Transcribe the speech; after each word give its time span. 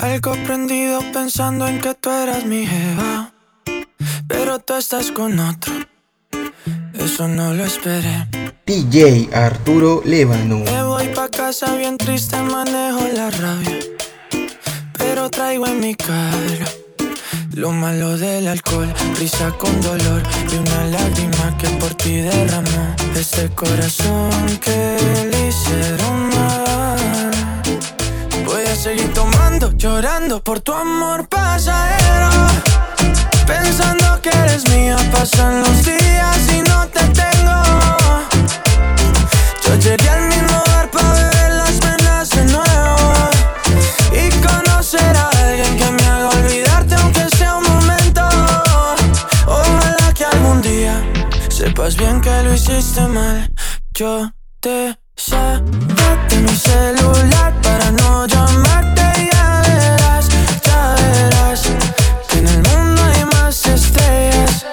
Algo 0.00 0.32
prendido 0.44 1.00
pensando 1.12 1.66
en 1.66 1.80
que 1.80 1.94
tú 1.94 2.10
eras 2.10 2.44
mi 2.44 2.66
jeva. 2.66 3.32
Pero 4.28 4.58
tú 4.58 4.74
estás 4.74 5.10
con 5.10 5.38
otro. 5.38 5.72
Eso 6.94 7.28
no 7.28 7.54
lo 7.54 7.64
esperé. 7.64 8.26
DJ 8.66 9.30
Arturo 9.32 10.02
Levano. 10.04 10.58
Me 10.58 10.82
voy 10.82 11.08
pa' 11.08 11.28
casa 11.28 11.74
bien 11.76 11.96
triste, 11.98 12.36
manejo 12.42 13.00
la 13.14 13.30
rabia. 13.30 13.78
Pero 14.98 15.30
traigo 15.30 15.66
en 15.66 15.80
mi 15.80 15.94
cara 15.94 16.66
lo 17.54 17.72
malo 17.72 18.16
del 18.16 18.48
alcohol, 18.48 18.92
risa 19.18 19.50
con 19.58 19.80
dolor 19.82 20.22
y 20.50 20.56
una 20.56 20.84
lágrima 20.84 21.56
que 21.58 21.68
por 21.78 21.94
ti 21.94 22.16
derramó. 22.16 22.96
Este 23.14 23.48
corazón 23.50 24.30
que 24.62 24.96
le 25.30 25.48
hicieron 25.48 26.28
mal. 26.30 26.59
Seguir 28.80 29.12
tomando, 29.12 29.72
llorando 29.72 30.42
por 30.42 30.60
tu 30.60 30.72
amor 30.72 31.28
pasajero. 31.28 32.30
Pensando 33.46 34.22
que 34.22 34.30
eres 34.30 34.66
mía, 34.70 34.96
pasan 35.12 35.60
los 35.60 35.84
días 35.84 36.38
y 36.50 36.62
no 36.62 36.88
te 36.88 37.00
tengo. 37.08 37.62
Yo 39.62 39.74
llegué 39.74 40.08
al 40.08 40.28
mismo 40.28 40.62
bar 40.68 40.90
para 40.90 41.12
beber 41.12 41.52
las 41.56 41.72
penas 41.72 42.30
de 42.30 42.44
nuevo 42.46 43.30
y 44.14 44.30
conocer 44.40 45.14
a 45.14 45.28
alguien 45.28 45.76
que 45.76 45.90
me 45.92 46.02
haga 46.06 46.28
olvidarte, 46.30 46.94
aunque 46.94 47.28
sea 47.36 47.56
un 47.58 47.64
momento. 47.64 48.26
Ojalá 49.46 50.14
que 50.14 50.24
algún 50.24 50.62
día 50.62 51.04
sepas 51.50 51.96
bien 51.96 52.22
que 52.22 52.42
lo 52.44 52.54
hiciste 52.54 53.02
mal. 53.08 53.52
Yo 53.92 54.32
te 54.60 54.96
de 55.28 56.36
mi 56.40 56.56
celular 56.56 57.52
para 57.62 57.90
no 57.90 58.26
llamarte 58.26 59.02
y 59.20 59.30
ya 59.30 59.62
verás, 59.66 60.28
ya 60.64 60.94
verás 60.96 61.62
que 62.26 62.38
en 62.38 62.48
el 62.48 62.62
mundo 62.62 63.02
hay 63.02 63.24
más 63.26 63.66
estrellas. 63.66 64.64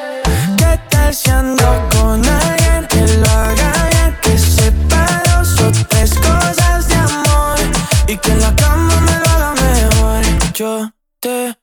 ¿Qué 0.56 0.80
tal 0.90 1.14
si 1.14 1.30
con 1.30 2.26
alguien 2.26 2.88
que 2.88 3.18
lo 3.18 3.30
haga 3.30 3.90
bien, 3.92 4.18
que 4.22 4.38
sepa 4.38 5.22
dos 5.36 5.60
o 5.60 5.72
tres 5.90 6.14
cosas 6.16 6.88
de 6.88 6.96
amor 6.96 7.60
y 8.08 8.16
que 8.16 8.32
en 8.32 8.40
la 8.40 8.56
cama 8.56 9.02
me 9.02 9.20
lo 9.20 9.30
haga 9.30 9.54
mejor? 9.54 10.54
Yo 10.54 10.92
te 11.20 11.58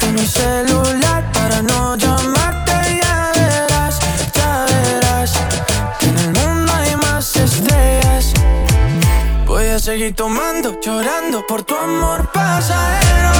de 0.00 0.12
mi 0.12 0.26
celular 0.26 1.07
Voy 9.70 9.78
seguir 9.80 10.14
tomando, 10.14 10.80
llorando 10.80 11.46
por 11.46 11.62
tu 11.62 11.76
amor 11.76 12.26
pasajero. 12.32 13.32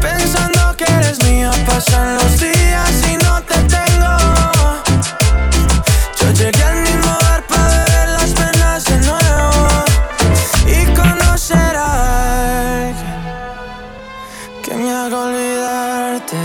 Pensando 0.00 0.74
que 0.78 0.84
eres 0.84 1.22
mía, 1.24 1.50
pasan 1.66 2.14
los 2.14 2.40
días 2.40 2.92
y 3.06 3.16
no 3.24 3.42
te 3.42 3.56
tengo. 3.76 4.16
Yo 6.18 6.32
llegué 6.32 6.62
al 6.62 6.80
mismo 6.80 7.12
bar 7.20 7.42
para 7.46 7.68
beber 7.68 8.08
las 8.18 8.30
penas 8.30 8.84
de 8.86 8.96
nuevo 9.08 9.84
y 10.66 10.86
conocer 10.98 11.76
que 14.62 14.74
me 14.74 14.90
haga 14.90 15.18
olvidarte. 15.18 16.38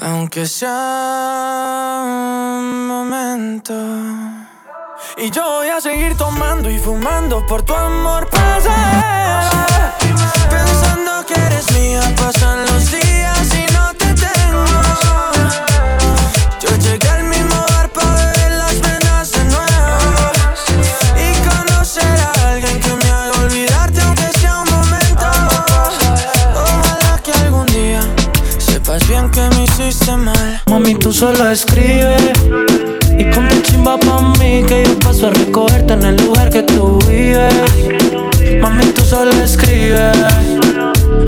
Aunque 0.00 0.46
sea 0.46 2.02
un 2.02 2.86
momento. 2.88 4.25
Y 5.18 5.30
yo 5.30 5.42
voy 5.42 5.68
a 5.68 5.80
seguir 5.80 6.14
tomando 6.14 6.70
y 6.70 6.78
fumando 6.78 7.44
por 7.46 7.62
tu 7.62 7.74
amor 7.74 8.28
pasajero. 8.28 9.56
Pensando 10.50 11.24
que 11.26 11.34
eres 11.40 11.72
mía, 11.72 12.02
pasan 12.18 12.66
los 12.66 12.90
días 12.90 13.05
tú 31.06 31.12
solo 31.12 31.48
escribes 31.48 32.20
y 33.16 33.24
ponte 33.26 33.62
chimba 33.62 33.96
pa' 33.96 34.22
mí 34.40 34.64
que 34.66 34.82
yo 34.84 34.98
paso 34.98 35.28
a 35.28 35.30
recogerte 35.30 35.92
en 35.92 36.02
el 36.02 36.16
lugar 36.16 36.50
que 36.50 36.64
tú 36.64 36.98
vives. 37.08 37.54
Mami, 38.60 38.86
tú 38.86 39.02
solo 39.02 39.30
escribes, 39.40 40.16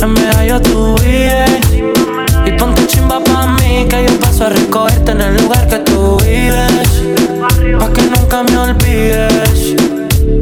en 0.02 0.12
medallo 0.14 0.60
tú 0.62 0.96
vives. 0.96 1.60
Y 2.44 2.50
ponte 2.58 2.88
chimba 2.88 3.22
pa' 3.22 3.56
mí 3.58 3.86
que 3.88 4.04
yo 4.04 4.18
paso 4.18 4.46
a 4.46 4.48
recogerte 4.48 5.12
en 5.12 5.20
el 5.20 5.36
lugar 5.36 5.68
que 5.68 5.78
tú 5.78 6.16
vives. 6.24 6.90
Pa' 7.78 7.92
que 7.92 8.02
nunca 8.02 8.42
me 8.42 8.58
olvides. 8.58 9.76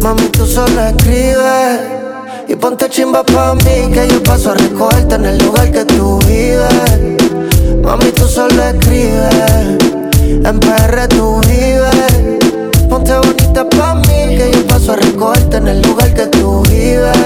Mami, 0.02 0.28
tú 0.30 0.46
solo 0.46 0.80
escribes 0.80 1.80
y 2.48 2.54
ponte 2.54 2.88
chimba 2.88 3.22
pa' 3.22 3.54
mí 3.54 3.92
que 3.92 4.08
yo 4.08 4.22
paso 4.22 4.52
a 4.52 4.54
recogerte 4.54 5.16
en 5.16 5.26
el 5.26 5.38
lugar 5.44 5.70
que 5.70 5.84
tú 5.84 6.18
vives. 6.20 7.35
Mami, 7.86 8.10
tú 8.10 8.26
solo 8.26 8.60
escribes, 8.64 9.78
en 10.44 10.58
PR 10.58 11.06
tú 11.06 11.40
vives. 11.46 12.40
Ponte 12.90 13.16
bonita 13.16 13.64
pa' 13.68 13.94
mí 13.94 14.36
que 14.36 14.50
yo 14.52 14.66
paso 14.66 14.94
a 14.94 14.96
recogerte 14.96 15.58
en 15.58 15.68
el 15.68 15.82
lugar 15.82 16.12
que 16.12 16.26
tú 16.26 16.64
vives. 16.64 17.16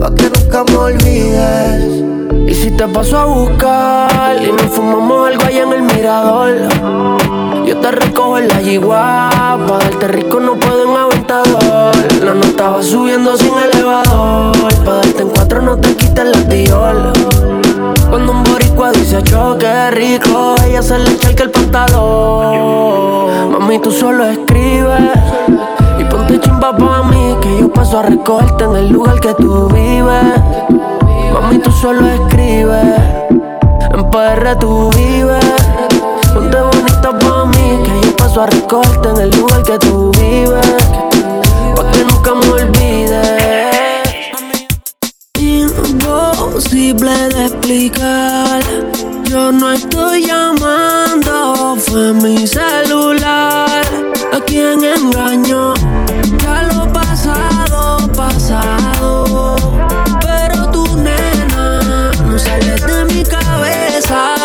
Pa' 0.00 0.14
que 0.14 0.30
nunca 0.30 0.64
me 0.64 0.76
olvides. 0.76 1.84
Y 2.48 2.54
si 2.54 2.70
te 2.70 2.88
paso 2.88 3.18
a 3.18 3.26
buscar 3.26 4.42
y 4.42 4.50
nos 4.50 4.74
fumamos 4.74 5.28
algo 5.28 5.44
allá 5.44 5.62
en 5.64 5.72
el 5.74 5.82
mirador. 5.82 6.54
Yo 7.66 7.76
te 7.76 7.90
recojo 7.90 8.38
en 8.38 8.48
la 8.48 8.62
yigua, 8.62 9.28
pa' 9.68 9.78
darte 9.78 10.08
rico 10.08 10.40
no 10.40 10.58
puedo 10.58 10.84
en 10.84 10.96
aventador. 10.96 11.94
La 12.24 12.32
nota 12.32 12.70
va 12.70 12.82
subiendo 12.82 13.36
sin 13.36 13.52
elevador, 13.58 14.74
pa' 14.86 14.94
darte 14.94 15.20
en 15.20 15.28
cuatro 15.28 15.60
no 15.60 15.76
te 15.76 15.94
quites 15.96 16.24
la 16.24 16.48
tiol. 16.48 17.12
Cuando 18.08 18.32
un 18.32 18.42
boricua 18.80 18.92
dice 18.92 19.22
choque 19.22 19.90
rico, 19.90 20.54
ella 20.64 20.82
se 20.82 20.98
le 20.98 21.12
echa 21.12 21.42
el 21.42 21.50
pantalón. 21.50 23.52
Mami, 23.52 23.78
tú 23.78 23.90
solo 23.90 24.24
escribes 24.24 25.00
y 25.98 26.04
ponte 26.04 26.40
chimba 26.40 26.74
pa' 26.76 27.02
mí 27.04 27.36
que 27.42 27.60
yo 27.60 27.70
paso 27.70 27.98
a 27.98 28.02
recogerte 28.02 28.64
en 28.64 28.76
el 28.76 28.88
lugar 28.88 29.20
que 29.20 29.34
tú 29.34 29.68
vives. 29.68 30.40
Mami, 31.32 31.58
tú 31.58 31.70
solo 31.70 32.08
escribes, 32.08 32.98
en 33.92 34.10
PR 34.10 34.56
tú 34.58 34.90
vives. 34.96 35.44
Ponte 36.32 36.60
bonita 36.60 37.18
pa' 37.18 37.44
mí, 37.46 37.82
que 37.84 38.06
yo 38.06 38.16
paso 38.16 38.42
a 38.42 38.46
recogerte 38.46 39.10
en 39.10 39.18
el 39.18 39.30
lugar 39.38 39.62
que 39.62 39.78
tú 39.78 40.10
vives. 40.12 40.66
Pa' 41.76 41.90
que 41.90 42.04
nunca 42.04 42.34
me 42.34 42.50
olvides. 42.50 43.39
Imposible 46.62 47.28
de 47.30 47.46
explicar. 47.46 48.60
Yo 49.24 49.50
no 49.50 49.72
estoy 49.72 50.26
llamando, 50.26 51.74
fue 51.78 52.12
mi 52.12 52.46
celular. 52.46 53.82
A 54.30 54.40
quien 54.44 54.84
engañó, 54.84 55.72
ya 56.42 56.68
lo 56.74 56.92
pasado, 56.92 58.06
pasado. 58.12 59.56
Pero 60.20 60.70
tu 60.70 60.84
nena 60.98 62.10
no 62.26 62.38
sale 62.38 62.74
de 62.74 63.04
mi 63.06 63.24
cabeza. 63.24 64.39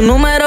número 0.00 0.39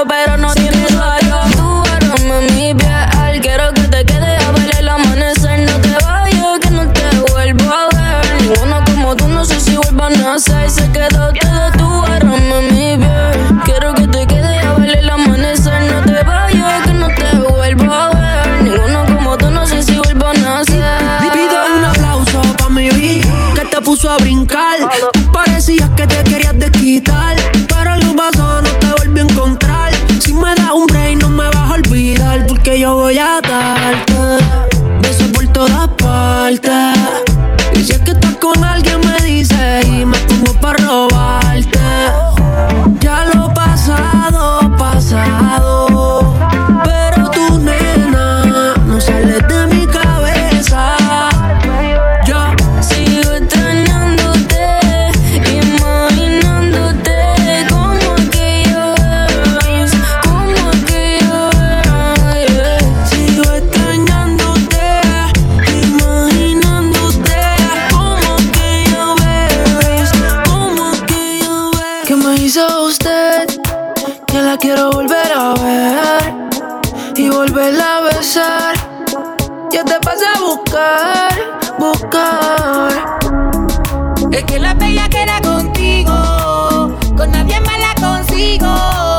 que 85.09 85.21
era 85.21 85.41
contigo, 85.41 86.97
con 87.15 87.31
nadie 87.31 87.59
más 87.61 87.79
la 87.79 87.95
consigo. 87.95 89.12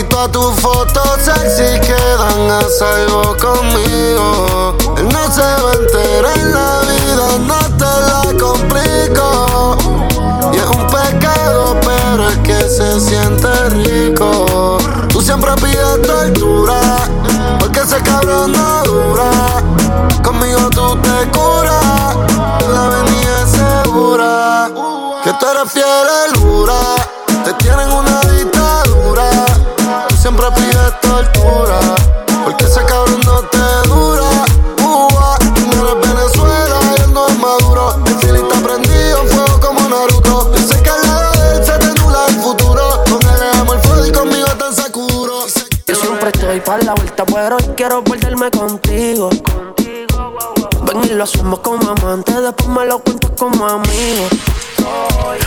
Y 0.00 0.02
todas 0.04 0.32
tus 0.32 0.54
fotos 0.60 1.10
sexy 1.22 1.78
quedan 1.80 2.50
a 2.50 2.62
salvo 2.78 3.36
conmigo. 3.36 4.74
Él 4.96 5.06
no 5.10 5.30
se 5.30 5.42
va 5.42 5.72
a 5.72 5.74
enterar 5.74 6.38
en 6.38 6.54
la 6.54 6.80
vida, 6.88 7.38
no 7.40 7.58
te 7.76 7.84
la 7.84 8.22
complico. 8.40 9.76
Y 10.54 10.56
es 10.56 10.64
un 10.64 10.86
pecado, 10.86 11.76
pero 11.82 12.30
es 12.30 12.38
que 12.38 12.60
se 12.70 12.98
siente 12.98 13.48
rico. 13.68 14.78
Tú 15.10 15.20
siempre 15.20 15.52
pides 15.56 16.00
tortura, 16.00 16.80
porque 17.58 17.80
ese 17.80 18.00
cabrón 18.02 18.52
no 18.52 18.82
dura. 18.84 19.62
Conmigo 20.22 20.70
tú 20.70 20.96
te 21.02 21.30
curas, 21.30 22.16
la 22.72 22.86
avenida 22.86 23.42
es 23.42 23.50
segura. 23.50 24.70
Que 25.22 25.32
tú 25.34 25.46
eres 25.46 25.70
fiel 25.70 26.32
dura, 26.40 26.80
te 27.44 27.52
tienen 27.54 27.92
una 27.92 28.29
Hacemos 51.32 51.60
como 51.60 51.88
amantes, 51.88 52.42
después 52.42 52.68
me 52.68 52.84
lo 52.86 52.98
cuentas 52.98 53.30
como 53.38 53.64
amigo. 53.64 54.28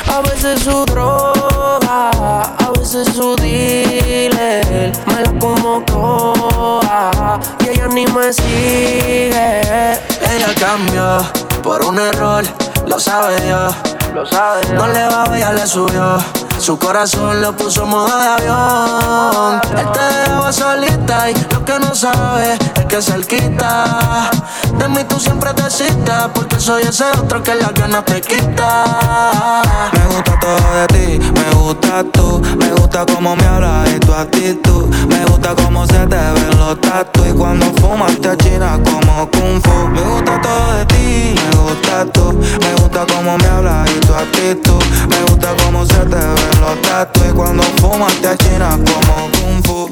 A 0.08 0.22
veces 0.22 0.62
su 0.62 0.86
droga, 0.86 2.10
a 2.58 2.72
veces 2.80 3.06
su 3.10 3.36
dealer, 3.36 4.94
me 5.08 5.22
la 5.22 5.40
como 5.40 5.84
toda 5.84 7.38
y 7.66 7.68
ella 7.68 7.88
ni 7.90 8.08
me 8.08 8.32
sigue. 8.32 10.13
Ella 10.44 10.56
cambió 10.56 11.20
por 11.62 11.82
un 11.86 11.98
error, 11.98 12.44
lo 12.86 13.00
sabe 13.00 13.40
Dios 13.40 13.74
Lo 14.14 14.26
sabes. 14.26 14.70
No 14.74 14.88
le 14.88 15.08
va 15.08 15.38
ya 15.38 15.54
le 15.54 15.66
subió. 15.66 16.18
Su 16.58 16.78
corazón 16.78 17.42
lo 17.42 17.56
puso 17.56 17.86
modo 17.86 18.20
de 18.20 18.28
avión. 18.28 19.62
Él 19.78 19.88
te 19.94 20.20
dejaba 20.20 20.52
solita 20.52 21.32
y 21.32 21.34
lo 21.50 21.64
que 21.64 21.80
no 21.80 21.96
sabe 21.96 22.54
es 22.54 22.86
que 22.88 23.02
se 23.02 23.22
quita. 23.22 24.30
De 24.78 24.90
mí 24.90 25.04
tú 25.08 25.18
siempre 25.18 25.54
te 25.54 25.70
citas 25.70 26.30
porque 26.34 26.60
soy 26.60 26.84
ese 26.84 27.06
otro 27.06 27.42
que 27.42 27.56
las 27.56 27.74
ganas 27.74 28.04
te 28.04 28.20
quita. 28.20 29.62
Me 29.94 30.06
gusta 30.08 30.40
todo 30.40 30.76
de 30.76 30.88
ti, 30.88 31.32
me 31.32 31.56
gusta 31.56 32.04
tú, 32.12 32.42
me 32.58 32.70
gusta 32.74 33.06
cómo 33.06 33.36
me 33.36 33.46
hablas 33.46 33.90
y 33.90 34.00
tu 34.00 34.14
actitud, 34.14 34.94
me 35.08 35.26
gusta 35.26 35.56
cómo 35.56 35.88
se 35.88 36.06
te 36.08 36.18
ven 36.18 36.60
los 36.60 36.82
tatu 36.82 37.26
y 37.26 37.32
cuando 37.32 37.66
fumas 37.82 38.20
te 38.20 38.30
achinas 38.30 38.80
Me 39.24 40.02
gusta 40.02 40.42
todo 40.42 40.74
de 40.74 40.86
ti, 40.88 41.34
me 41.34 41.58
gusta 41.58 42.06
tú, 42.12 42.34
me 42.34 42.74
gusta 42.82 43.06
cómo 43.08 43.38
me 43.38 43.48
hablas 43.48 43.90
y 43.90 44.00
tu 44.02 44.14
actitud, 44.14 44.84
me 45.08 45.22
gusta 45.24 45.56
cómo 45.64 45.86
se 45.86 45.94
te 45.94 46.16
ven 46.18 46.62
los 46.62 46.82
tatu 46.82 47.22
y 47.30 47.32
cuando 47.32 47.64
fumas 47.78 48.14
te 48.16 48.28
achinas 48.28 48.76
como 48.76 49.30
kung 49.32 49.64
fu. 49.64 49.90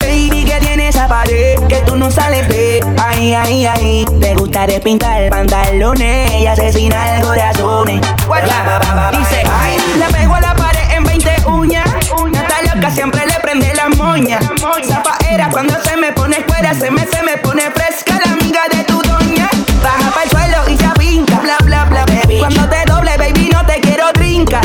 Baby, 0.00 0.44
que 0.44 0.58
tiene 0.58 0.88
esa 0.88 1.06
pared 1.06 1.60
que 1.68 1.76
tú 1.86 1.94
no 1.94 2.10
sales 2.10 2.48
de. 2.48 2.84
Ay, 2.98 3.34
ay, 3.34 3.66
ay 3.66 4.04
Te 4.20 4.34
gusta 4.34 4.66
pintar 4.82 5.30
pantalones 5.30 6.32
y 6.32 6.46
asesinar 6.48 7.22
corazones. 7.22 8.00
Dice, 8.00 9.42
ay, 9.48 9.76
le 9.96 10.12
pego 10.12 10.34
a 10.34 10.40
la 10.40 10.56
pared 10.56 10.90
en 10.96 11.04
20 11.04 11.36
uñas 11.46 11.86
Está 12.32 12.74
loca, 12.74 12.90
siempre 12.90 13.26
le 13.26 13.33
prende 13.54 13.74
la 13.74 13.88
moña. 13.88 14.38
Zapaera 14.86 15.48
cuando 15.50 15.74
se 15.82 15.96
me 15.96 16.12
pone 16.12 16.36
fuera 16.46 16.74
Se 16.74 16.90
me, 16.90 17.06
se 17.06 17.22
me 17.22 17.36
pone 17.38 17.62
fresca 17.70 18.18
la 18.24 18.32
amiga 18.32 18.62
de 18.70 18.84
tu 18.84 19.00
doña. 19.02 19.48
Baja 19.82 20.10
para 20.10 20.24
el 20.24 20.30
suelo 20.30 20.68
y 20.68 20.76
se 20.76 20.88
pinta 20.98 21.38
Bla, 21.40 21.56
bla, 21.64 21.84
bla, 21.84 22.06
baby. 22.06 22.38
Cuando 22.38 22.68
te 22.68 22.84
doble, 22.86 23.16
baby, 23.16 23.50
no 23.52 23.64
te 23.64 23.80
quiero 23.80 24.12
trinca 24.12 24.60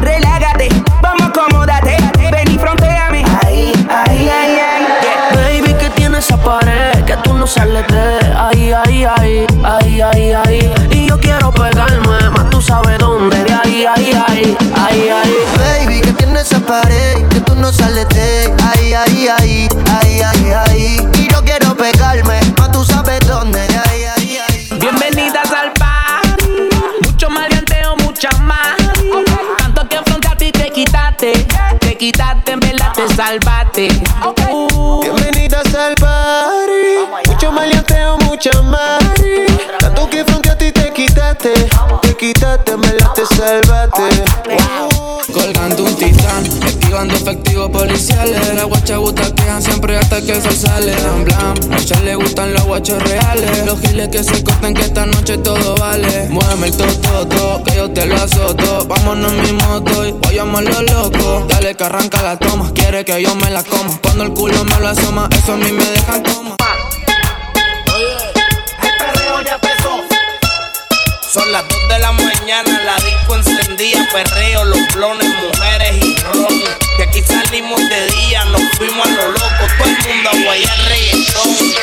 Relágate, 0.00 0.68
vamos, 1.00 1.28
acomódate. 1.28 1.96
Ven 2.30 2.50
y 2.50 2.58
fronteame. 2.58 3.24
Ay, 3.44 3.72
ay, 3.88 4.28
ay, 4.28 4.58
ay. 4.58 5.60
Baby, 5.60 5.74
que 5.74 5.90
tiene 5.90 6.18
esa 6.18 6.36
pared 6.36 7.04
que 7.04 7.16
tú 7.18 7.34
no 7.34 7.46
sales 7.46 7.86
de. 7.88 8.34
Ahí, 8.36 8.72
ahí, 8.72 9.04
ahí, 9.04 9.46
ahí, 9.62 10.00
ahí, 10.00 10.32
ahí. 10.32 10.72
Y 10.90 11.06
yo 11.06 11.18
quiero 11.20 11.52
pegarme, 11.52 12.30
más 12.30 12.50
tú 12.50 12.60
sabes 12.60 12.98
dónde, 12.98 13.44
de 13.44 13.54
ahí, 13.54 13.86
ahí, 13.86 14.12
ahí, 14.28 14.56
ahí, 14.76 15.08
ahí. 15.08 15.86
Baby, 15.86 16.00
que 16.00 16.12
tiene 16.12 16.44
que 16.64 17.40
tú 17.40 17.54
no 17.56 17.70
sales 17.70 18.08
de 18.08 18.52
ahí, 18.62 18.94
ahí, 18.94 19.28
ahí, 19.28 19.68
ahí, 20.00 20.20
ahí, 20.22 20.52
ahí. 20.66 21.08
Y 21.18 21.30
yo 21.30 21.44
quiero 21.44 21.76
pegarme, 21.76 22.40
pa' 22.56 22.70
tú 22.70 22.82
sabes 22.84 23.20
dónde, 23.26 23.60
ahí, 23.60 24.04
ahí, 24.04 24.38
ahí. 24.38 24.78
Bienvenidas 24.80 25.50
al 25.52 25.72
party, 25.74 26.70
mucho 27.04 27.28
maleanteo, 27.28 27.96
mucha 27.96 28.30
más. 28.38 28.76
Tanto 29.58 29.86
que 29.88 29.96
enfrente 29.96 30.28
a 30.28 30.36
ti 30.36 30.52
te 30.52 30.70
quitaste, 30.70 31.46
te 31.80 31.98
quitaste, 31.98 32.52
en 32.52 32.60
verdad 32.60 32.92
te 32.94 33.14
salvaste. 33.14 33.88
Uh. 34.50 35.02
Bienvenidas 35.02 35.74
al 35.74 35.94
party, 35.96 37.28
mucho 37.30 37.52
maleanteo, 37.52 38.16
mucha 38.18 38.62
más. 38.62 39.04
Tanto 39.80 40.08
que 40.08 40.24
frente 40.24 40.48
a 40.48 40.56
ti 40.94 41.06
te 41.06 41.12
quitaste, 41.12 41.52
te 42.02 42.16
quitaste, 42.16 42.76
me 42.76 42.92
la 42.92 43.12
te 43.14 43.26
salvaste. 43.26 44.24
Colgando 45.32 45.84
un 45.84 45.94
titán, 45.96 46.44
activando 46.62 47.14
efectivos 47.14 47.70
policiales. 47.70 48.54
Las 48.54 48.64
guachas 48.66 49.00
quedan 49.34 49.62
siempre 49.62 49.98
hasta 49.98 50.20
que 50.22 50.32
el 50.32 50.42
sol 50.42 50.54
sale. 50.54 50.92
Dan 50.92 51.24
blam, 51.24 51.72
a 51.72 51.76
ella 51.78 52.00
le 52.00 52.14
gustan 52.14 52.52
los 52.54 52.62
guachos 52.64 53.02
reales. 53.02 53.66
Los 53.66 53.80
giles 53.80 54.08
que 54.08 54.22
se 54.22 54.44
corten 54.44 54.74
que 54.74 54.82
esta 54.82 55.06
noche 55.06 55.38
todo 55.38 55.74
vale. 55.76 56.28
Muéveme 56.30 56.68
el 56.68 56.76
toto, 56.76 57.62
que 57.64 57.76
yo 57.76 57.90
te 57.90 58.06
lo 58.06 58.14
azoto. 58.14 58.86
Vámonos 58.86 59.32
en 59.32 59.42
mi 59.42 59.52
moto 59.52 60.06
y 60.06 60.12
vayamos 60.12 60.62
los 60.62 60.82
locos. 60.82 61.48
Dale 61.48 61.74
que 61.74 61.84
arranca 61.84 62.22
la 62.22 62.38
toma, 62.38 62.72
quiere 62.72 63.04
que 63.04 63.20
yo 63.22 63.34
me 63.34 63.50
la 63.50 63.64
coma. 63.64 63.98
Cuando 64.02 64.24
el 64.24 64.32
culo 64.32 64.64
me 64.64 64.78
lo 64.78 64.88
asoma, 64.88 65.28
eso 65.32 65.54
a 65.54 65.56
mí 65.56 65.72
me 65.72 65.84
deja 65.84 66.16
en 66.16 66.22
Son 71.34 71.50
las 71.50 71.68
2 71.68 71.88
de 71.88 71.98
la 71.98 72.12
mañana, 72.12 72.80
la 72.84 72.94
disco 73.04 73.34
encendía, 73.34 74.08
perreo, 74.12 74.64
los 74.66 74.78
blones, 74.94 75.28
mujeres 75.42 75.96
y 76.00 76.16
ron. 76.18 76.62
Que 76.96 77.02
aquí 77.02 77.22
salimos 77.22 77.80
de 77.88 78.06
día, 78.06 78.44
nos 78.44 78.62
fuimos 78.76 79.04
a 79.04 79.10
lo 79.10 79.32
loco, 79.32 79.66
todo 79.76 79.88
el 79.88 80.14
mundo 80.14 80.30
a 80.30 80.44
guayar 80.44 80.78
reggaetón. 80.84 81.74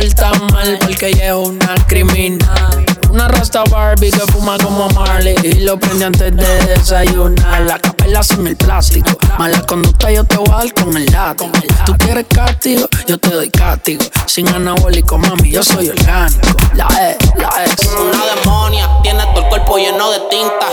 Porta 0.00 0.32
mal 0.52 0.78
porque 0.80 1.08
ella 1.08 1.28
es 1.28 1.48
una 1.48 1.74
criminal. 1.86 2.84
Una 3.10 3.28
rasta 3.28 3.64
Barbie 3.64 4.10
que 4.10 4.20
fuma 4.32 4.56
como 4.58 4.88
Marley 4.90 5.34
y 5.42 5.60
lo 5.60 5.78
prende 5.78 6.04
antes 6.04 6.34
de 6.36 6.66
desayunar. 6.66 7.62
La 7.62 7.78
capela 7.78 8.22
sin 8.22 8.46
el 8.46 8.56
plástico. 8.56 9.10
Mala 9.38 9.60
conducta 9.62 10.10
yo 10.10 10.24
te 10.24 10.36
voy 10.36 10.48
a 10.50 10.58
dar 10.58 10.74
con 10.74 10.96
el 10.96 11.06
látigo. 11.06 11.50
Tú 11.84 11.94
quieres 11.98 12.26
castigo, 12.32 12.86
yo 13.06 13.18
te 13.18 13.30
doy 13.30 13.50
castigo. 13.50 14.02
Sin 14.26 14.48
anabólico, 14.48 15.18
mami, 15.18 15.50
yo 15.50 15.62
soy 15.62 15.88
orgánico. 15.88 16.48
La 16.74 16.86
E, 17.00 17.18
la 17.36 17.64
S. 17.64 17.88
Una 17.98 18.24
demonia, 18.36 18.88
tiene 19.02 19.24
todo 19.34 19.40
el 19.42 19.48
cuerpo 19.48 19.76
lleno 19.76 20.10
de 20.10 20.20
tinta. 20.30 20.66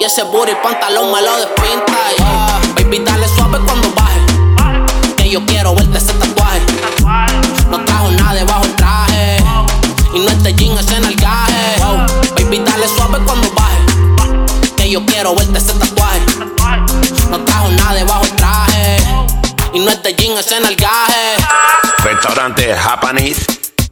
Y 0.00 0.04
ese 0.04 0.22
booty 0.24 0.52
pantalón 0.62 1.12
me 1.12 1.20
lo 1.20 1.36
despinta. 1.36 1.92
Baby, 2.76 3.02
dale 3.04 3.28
suave 3.28 3.58
cuando 3.66 3.92
baje. 3.94 5.14
Que 5.16 5.30
yo 5.30 5.44
quiero 5.46 5.74
verte 5.74 5.98
ese 5.98 6.14
tatuaje. 6.14 6.62
No 7.70 7.84
trajo 7.84 8.10
nada 8.12 8.34
debajo. 8.34 8.71
Y 10.14 10.18
no 10.18 10.28
este 10.28 10.54
jean, 10.54 10.76
ese 10.76 11.00
nalgaje. 11.00 11.82
Oh, 11.82 12.06
baby, 12.36 12.58
dale 12.58 12.86
suave 12.86 13.18
cuando 13.24 13.50
baje. 13.52 13.78
Que 14.76 14.90
yo 14.90 15.04
quiero 15.06 15.34
verte 15.34 15.58
ese 15.58 15.72
tatuaje. 15.72 16.20
No 17.30 17.40
trajo 17.44 17.68
nada 17.70 17.94
debajo 17.94 18.24
el 18.24 18.32
traje. 18.32 18.96
Y 19.72 19.78
no 19.80 19.90
este 19.90 20.14
jean, 20.14 20.36
ese 20.36 20.60
nalgaje. 20.60 21.36
Restaurante 22.04 22.74
Japanese. 22.74 23.61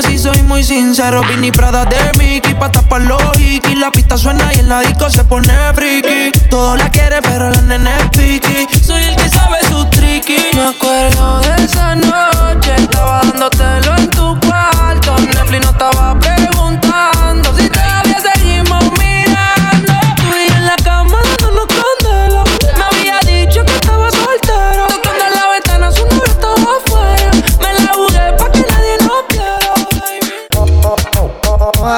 Si 0.00 0.16
soy 0.18 0.42
muy 0.44 0.62
sincero. 0.64 1.22
Vini 1.28 1.52
Prada 1.52 1.84
de 1.84 1.96
Mickey 2.18 2.54
pa' 2.54 2.72
tapar 2.72 3.02
los 3.02 3.20
hikis. 3.38 3.78
La 3.78 3.90
pista 3.90 4.16
suena 4.16 4.50
y 4.54 4.60
el 4.60 4.68
disco 4.86 5.10
se 5.10 5.22
pone 5.24 5.52
friki. 5.74 6.32
Todo 6.48 6.76
la 6.76 6.88
quiere, 6.88 7.20
pero 7.20 7.50
la 7.50 7.60
nene 7.60 7.90
es 7.98 8.08
piqui. 8.16 8.66
Soy 8.82 9.02
el 9.02 9.16
que 9.16 9.28
sabe 9.28 9.58
su 9.68 9.84
tricky. 9.90 10.36
Me 10.54 10.68
acuerdo 10.68 11.40
de 11.40 11.64
esa 11.64 11.94
noche. 11.94 12.74
Estaba 12.78 13.20
dándotelo 13.22 13.96
en 13.98 14.10
tu 14.10 14.40
cuarto. 14.40 15.14
Netflix 15.18 15.64
no 15.64 15.70
estaba 15.70 16.18
preguntando 16.18 16.41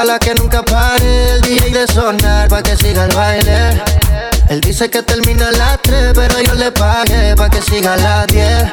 Ojalá 0.05 0.19
que 0.19 0.35
nunca 0.35 0.63
pare 0.63 1.31
el 1.31 1.41
DJ 1.41 1.71
de 1.71 1.87
sonar 1.87 2.47
pa' 2.47 2.63
que 2.63 2.77
siga 2.77 3.07
el 3.07 3.17
baile. 3.17 3.83
Él 4.51 4.61
dice 4.61 4.91
que 4.91 5.03
termina 5.03 5.49
a 5.49 5.53
las 5.53 5.81
3, 5.81 6.13
pero 6.15 6.43
yo 6.43 6.53
le 6.53 6.71
pagué 6.73 7.35
pa' 7.35 7.49
que 7.49 7.63
siga 7.63 7.95
a 7.95 7.97
las 7.97 8.27
10. 8.27 8.71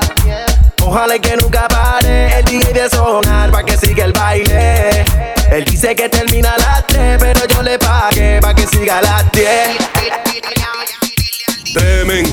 Ojalá 0.81 1.17
que 1.19 1.37
nunca 1.37 1.69
pare 1.69 2.37
el 2.37 2.43
DJ 2.43 2.73
de 2.73 2.89
sonar 2.89 3.49
pa' 3.49 3.63
que 3.63 3.77
siga 3.77 4.03
el 4.03 4.11
baile. 4.11 5.05
Él 5.51 5.63
dice 5.63 5.95
que 5.95 6.09
termina 6.09 6.51
a 6.51 6.57
las 6.57 6.87
3, 6.87 7.17
pero 7.17 7.47
yo 7.47 7.63
le 7.63 7.79
pagué 7.79 8.41
pa' 8.41 8.53
que 8.53 8.67
siga 8.67 8.97
a 8.97 9.01
las 9.01 9.31
10. 9.31 9.47
Tremen, 11.73 12.25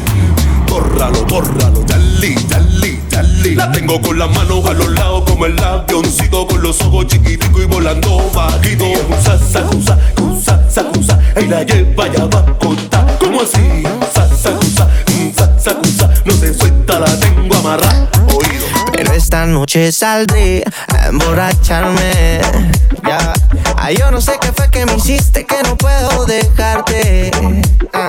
bórralo, 0.66 1.24
bórralo. 1.26 1.67
La 3.58 3.68
tengo 3.72 4.00
con 4.00 4.16
las 4.16 4.30
manos 4.30 4.64
a 4.66 4.72
los 4.72 4.88
lados 4.92 5.24
como 5.26 5.44
el 5.44 5.58
avioncito 5.58 6.46
con 6.46 6.62
los 6.62 6.80
ojos 6.80 7.08
chiquiticos 7.08 7.60
y 7.60 7.64
volando 7.64 8.30
bajito. 8.32 8.84
Usa, 8.84 9.36
sacusa, 9.36 9.98
usa, 10.22 10.70
sacusa, 10.70 11.18
y 11.36 11.46
la 11.46 11.64
lleva 11.64 12.06
ya 12.06 12.24
va 12.26 12.38
a 12.38 12.56
contar. 12.56 13.18
¿Cómo 13.18 13.40
así? 13.42 13.82
Usa, 13.82 14.28
sacusa, 14.28 14.88
usa, 15.28 15.58
sacusa, 15.58 16.08
no 16.24 16.32
se 16.34 16.54
suelta, 16.54 17.00
la 17.00 17.18
tengo 17.18 17.56
amarrada. 17.56 18.08
Oído. 18.28 18.64
Pero 18.92 19.12
esta 19.12 19.44
noche 19.44 19.90
saldré 19.90 20.62
a 20.94 21.08
emborracharme. 21.08 22.40
Ya. 23.04 23.32
Ay, 23.76 23.96
yo 23.96 24.12
no 24.12 24.20
sé 24.20 24.38
qué 24.40 24.52
fue 24.52 24.70
que 24.70 24.86
me 24.86 24.94
hiciste 24.94 25.44
que 25.44 25.60
no 25.64 25.76
puedo 25.76 26.26
dejarte. 26.26 27.32
Ah. 27.92 28.06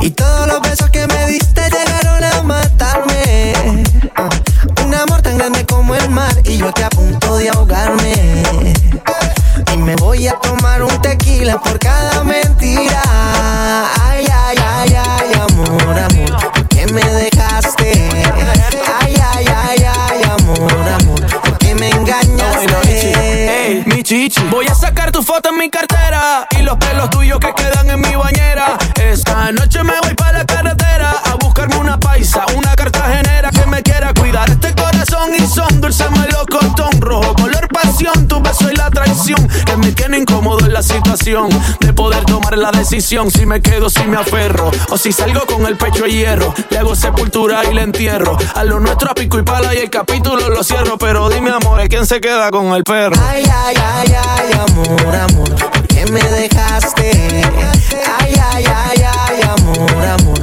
Y 0.00 0.10
todos 0.10 0.48
los 0.48 0.60
besos 0.62 0.90
que 0.90 1.06
me 1.06 1.26
diste 1.26 1.59
aquí 6.70 6.82
a 6.82 6.88
punto 6.90 7.36
de 7.36 7.48
ahogarme. 7.50 8.14
Y 9.72 9.76
me 9.76 9.96
voy 9.96 10.28
a 10.28 10.34
tomar 10.34 10.82
un 10.82 11.00
tequila 11.02 11.60
por 11.60 11.78
cada 11.78 12.24
mentira. 12.24 13.02
Ay, 14.02 14.26
ay, 14.32 14.56
ay, 14.58 14.96
ay, 14.96 15.32
amor, 15.34 15.98
amor, 15.98 16.52
¿por 16.52 16.68
qué 16.68 16.86
me 16.92 17.02
dejaste? 17.02 18.08
Ay, 19.00 19.14
ay, 19.32 19.46
ay, 19.46 19.84
ay, 19.84 20.22
amor, 20.24 20.88
amor, 21.00 21.40
¿por 21.42 21.58
qué 21.58 21.74
me 21.74 21.90
engañaste? 21.90 23.82
Mi 23.86 24.02
chichi. 24.02 24.42
Voy 24.50 24.66
a 24.66 24.74
sacar 24.74 25.12
tu 25.12 25.22
foto 25.22 25.50
en 25.50 25.58
mi 25.58 25.70
cartera 25.70 26.46
y 26.58 26.62
los 26.62 26.76
pelos 26.76 27.10
tuyos 27.10 27.38
que 27.38 27.52
quedan 27.54 27.90
en 27.90 28.00
mi 28.00 28.14
bañera. 28.14 28.78
Esta 29.00 29.52
noche 29.52 29.82
me 29.82 29.99
dulce 38.60 38.68
melocotón 38.68 38.68
rojo 38.68 38.68
color 38.68 38.68
pasión, 38.68 38.68
tu 38.68 38.68
beso 38.68 38.70
y 38.70 38.76
la 38.76 38.90
traición 38.90 39.48
que 39.64 39.76
me 39.76 39.92
tiene 39.92 40.18
incómodo 40.18 40.66
en 40.66 40.72
la 40.72 40.82
situación 40.82 41.48
de 41.80 41.92
poder 41.92 42.24
tomar 42.24 42.56
la 42.58 42.70
decisión 42.70 43.30
si 43.30 43.46
me 43.46 43.60
quedo, 43.60 43.90
si 43.90 44.02
me 44.04 44.16
aferro 44.16 44.70
o 44.88 44.98
si 44.98 45.12
salgo 45.12 45.46
con 45.46 45.66
el 45.66 45.76
pecho 45.76 46.04
de 46.04 46.12
hierro. 46.12 46.54
Le 46.70 46.78
hago 46.78 46.94
sepultura 46.94 47.62
y 47.70 47.74
le 47.74 47.82
entierro. 47.82 48.36
A 48.54 48.64
lo 48.64 48.80
nuestro 48.80 49.10
a 49.10 49.14
pico 49.14 49.38
y 49.38 49.42
pala 49.42 49.74
y 49.74 49.78
el 49.78 49.90
capítulo 49.90 50.48
lo 50.48 50.62
cierro. 50.62 50.98
Pero 50.98 51.28
dime, 51.28 51.50
amor, 51.50 51.80
¿quién 51.88 52.06
se 52.06 52.20
queda 52.20 52.50
con 52.50 52.66
el 52.74 52.84
perro? 52.84 53.16
Ay, 53.28 53.44
ay, 53.44 53.76
ay, 53.76 54.14
ay, 54.14 54.52
amor, 54.52 55.16
amor, 55.16 55.54
¿por 55.54 55.86
qué 55.86 56.06
me 56.06 56.22
dejaste? 56.22 57.42
Ay, 58.18 58.34
ay, 58.52 58.64
ay, 58.66 59.04
ay, 59.28 59.40
amor, 59.42 60.04
amor, 60.06 60.39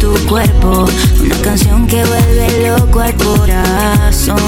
tu 0.00 0.12
cuerpo. 0.26 0.86
Una 1.20 1.36
canción 1.42 1.86
que 1.86 2.02
vuelve 2.04 2.68
loco 2.68 3.00
al 3.00 3.14
corazón. 3.14 4.38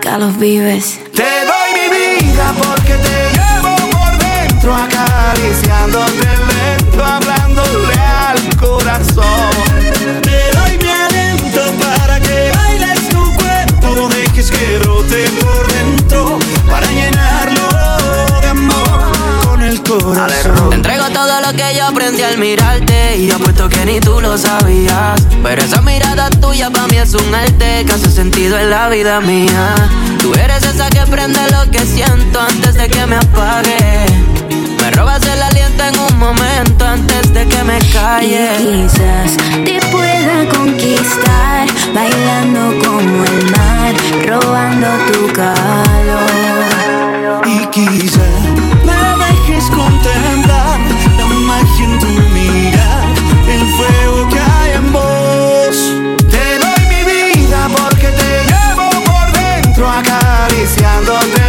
Carlos 0.00 0.36
Vives 0.38 0.98
Te 1.14 1.22
doy 1.22 1.70
mi 1.78 1.86
vida 1.96 2.52
porque 2.58 2.94
te 2.94 3.30
llevo 3.36 3.76
por 3.92 4.18
dentro, 4.18 4.74
acariciándote 4.74 6.28
lento, 6.50 7.04
hablándole 7.04 7.94
al 7.94 8.56
corazón. 8.56 9.50
Te 10.22 10.58
doy 10.58 10.78
mi 10.78 10.90
aliento 10.90 11.60
para 11.80 12.20
que 12.20 12.50
bailes 12.56 13.08
tu 13.08 13.34
cuerpo, 13.36 13.94
no 13.94 14.08
dejes 14.08 14.50
que 14.50 14.78
brote 14.80 15.30
por 15.40 15.72
dentro, 15.72 16.38
para 16.68 16.86
llenarlo 16.90 17.68
de 18.40 18.48
amor 18.48 19.12
con 19.44 19.62
el 19.62 19.82
corazón. 19.82 20.51
Lo 21.42 21.52
que 21.54 21.74
yo 21.76 21.86
aprendí 21.86 22.22
al 22.22 22.38
mirarte. 22.38 23.16
Y 23.18 23.30
apuesto 23.30 23.68
que 23.68 23.84
ni 23.84 23.98
tú 23.98 24.20
lo 24.20 24.38
sabías. 24.38 25.20
Pero 25.42 25.62
esa 25.62 25.82
mirada 25.82 26.30
tuya 26.30 26.70
para 26.70 26.86
mí 26.86 26.96
es 26.96 27.14
un 27.14 27.34
arte 27.34 27.84
Que 27.84 27.92
hace 27.92 28.10
sentido 28.10 28.56
en 28.58 28.70
la 28.70 28.88
vida 28.88 29.20
mía. 29.20 29.74
Tú 30.20 30.32
eres 30.34 30.62
esa 30.62 30.88
que 30.88 31.00
prende 31.00 31.40
lo 31.50 31.68
que 31.70 31.80
siento 31.80 32.40
Antes 32.40 32.74
de 32.74 32.86
que 32.88 33.06
me 33.06 33.16
apague. 33.16 34.06
Me 34.80 34.90
robas 34.92 35.22
el 35.26 35.42
aliento 35.42 35.82
en 35.84 35.98
un 35.98 36.18
momento 36.18 36.86
Antes 36.86 37.34
de 37.34 37.44
que 37.46 37.64
me 37.64 37.78
calle. 37.92 38.48
Y 38.60 38.84
quizás 38.84 39.36
te 39.64 39.80
pueda 39.90 40.48
conquistar 40.48 41.66
Bailando 41.92 42.78
como 42.84 43.24
el 43.24 43.50
mar 43.50 43.94
Robando 44.26 44.88
tu 45.12 45.32
calor. 45.32 46.22
Y 47.46 47.66
quizá 47.66 48.22
me 48.84 49.24
dejes 49.24 49.64
contemplar 49.70 50.91
acariciándote 59.92 61.41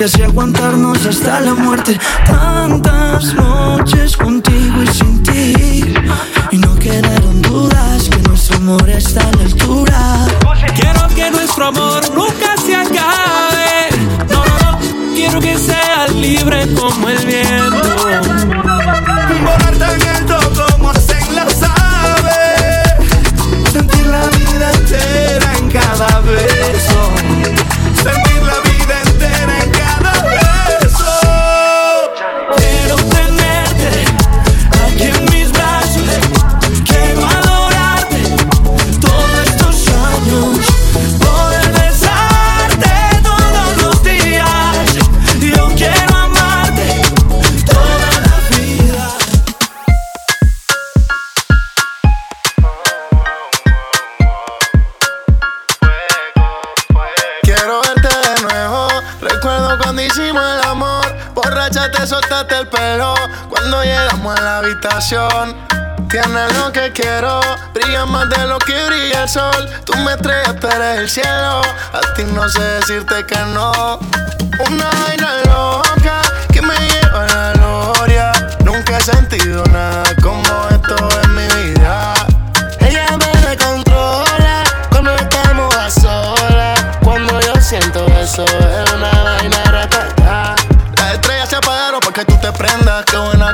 y 0.00 0.04
así 0.04 0.22
aguantarnos 0.22 1.04
hasta 1.04 1.40
la 1.40 1.54
muerte. 1.54 1.98
Tantas 2.24 3.34
noches 3.34 4.16
contigo 4.16 4.82
y 4.82 4.86
sin 4.86 5.22
ti. 5.22 5.94
Y 6.50 6.56
no 6.56 6.74
quedaron 6.76 7.42
dudas 7.42 8.08
que 8.08 8.16
nuestro 8.22 8.56
amor 8.56 8.88
está 8.88 9.20
a 9.20 9.32
la 9.32 9.42
altura. 9.42 10.26
Quiero 10.74 11.06
que 11.14 11.30
nuestro 11.30 11.66
amor 11.66 12.00
nunca 12.14 12.56
se 12.64 12.76
acabe. 12.76 13.90
No, 14.30 14.42
no, 14.44 14.72
no. 14.72 15.14
Quiero 15.14 15.38
que 15.38 15.58
seas 15.58 16.14
libre 16.14 16.66
como 16.74 17.08
el 17.08 17.26
viento. 17.26 17.49
Tienes 66.10 66.58
lo 66.58 66.72
que 66.72 66.90
quiero. 66.92 67.40
Brilla 67.72 68.04
más 68.04 68.28
de 68.30 68.44
lo 68.46 68.58
que 68.58 68.84
brilla 68.86 69.22
el 69.22 69.28
sol. 69.28 69.68
Tú 69.84 69.94
me 69.98 70.12
estrellas, 70.12 70.58
tú 70.60 70.66
eres 70.66 70.98
el 70.98 71.08
cielo. 71.08 71.62
A 71.92 72.14
ti 72.16 72.24
no 72.24 72.48
sé 72.48 72.60
decirte 72.60 73.24
que 73.26 73.38
no. 73.54 74.00
Una 74.66 74.90
vaina 75.06 75.30
loca 75.46 75.89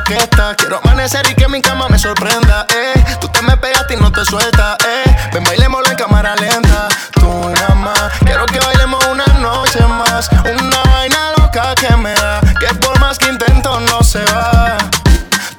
Quiero 0.07 0.79
amanecer 0.85 1.29
y 1.29 1.35
que 1.35 1.49
mi 1.49 1.61
cama 1.61 1.89
me 1.89 1.99
sorprenda, 1.99 2.65
eh. 2.73 3.05
Tú 3.21 3.27
te 3.27 3.43
me 3.43 3.57
pegaste 3.57 3.95
y 3.95 3.97
no 3.97 4.13
te 4.13 4.25
sueltas, 4.25 4.77
eh. 4.87 5.17
Ven, 5.33 5.43
bailémoslo 5.43 5.91
en 5.91 5.97
cámara 5.97 6.37
lenta. 6.37 6.87
Tú 7.11 7.53
nada 7.53 7.75
más. 7.75 8.13
Quiero 8.25 8.47
que 8.47 8.61
bailemos 8.61 9.05
una 9.07 9.27
noche 9.41 9.81
más. 9.85 10.31
Una 10.45 10.81
vaina 10.93 11.33
loca 11.39 11.75
que 11.75 11.97
me 11.97 12.15
da. 12.15 12.41
Que 12.61 12.73
por 12.77 13.01
más 13.01 13.19
que 13.19 13.31
intento 13.31 13.81
no 13.81 14.05
se 14.05 14.25
va. 14.27 14.79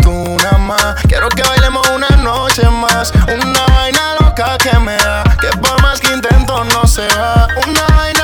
Tú 0.02 0.38
nada 0.42 0.58
más. 0.60 0.96
Quiero 1.10 1.28
que 1.28 1.44
bailemos 1.44 1.86
una 1.90 2.08
noche 2.16 2.70
más. 2.70 3.12
Una 3.28 3.66
vaina 3.76 4.16
loca 4.22 4.58
que 4.60 4.80
me 4.80 4.96
da. 4.96 5.24
Que 5.42 5.50
por 5.58 5.82
más 5.82 6.00
que 6.00 6.14
intento 6.14 6.64
no 6.64 6.88
se 6.88 7.06
va. 7.18 7.50
Una 7.68 7.86
vaina 7.98 8.17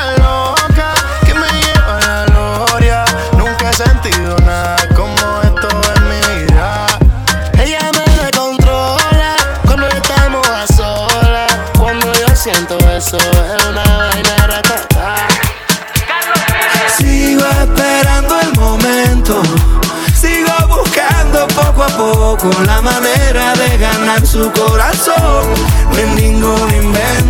la 22.61 22.81
manera 22.81 23.53
de 23.53 23.77
ganar 23.77 24.25
su 24.25 24.51
corazón. 24.51 25.53
No 25.91 25.97
es 25.97 26.07
ningún 26.21 26.73
invento, 26.73 27.22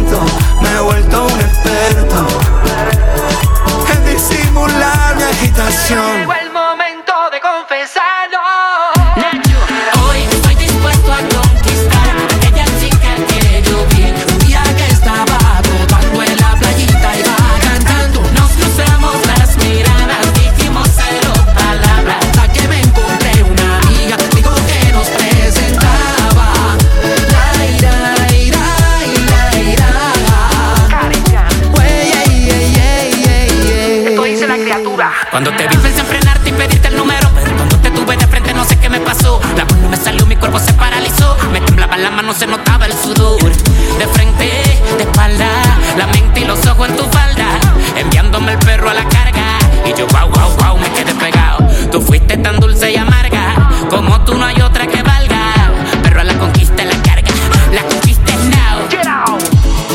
dulce 52.84 52.91
y 52.91 52.98
amarga 52.98 53.69
Como 53.89 54.24
tú 54.26 54.36
no 54.36 54.46
hay 54.46 54.62
otra 54.62 54.88
que 54.88 55.02
valga 55.02 55.72
Perro 56.02 56.22
a 56.22 56.24
la 56.24 56.38
conquista, 56.38 56.84
la 56.84 57.02
carga 57.02 57.32
La 57.72 57.84
conquista 57.84 58.34
es 58.34 58.46
now 58.46 59.38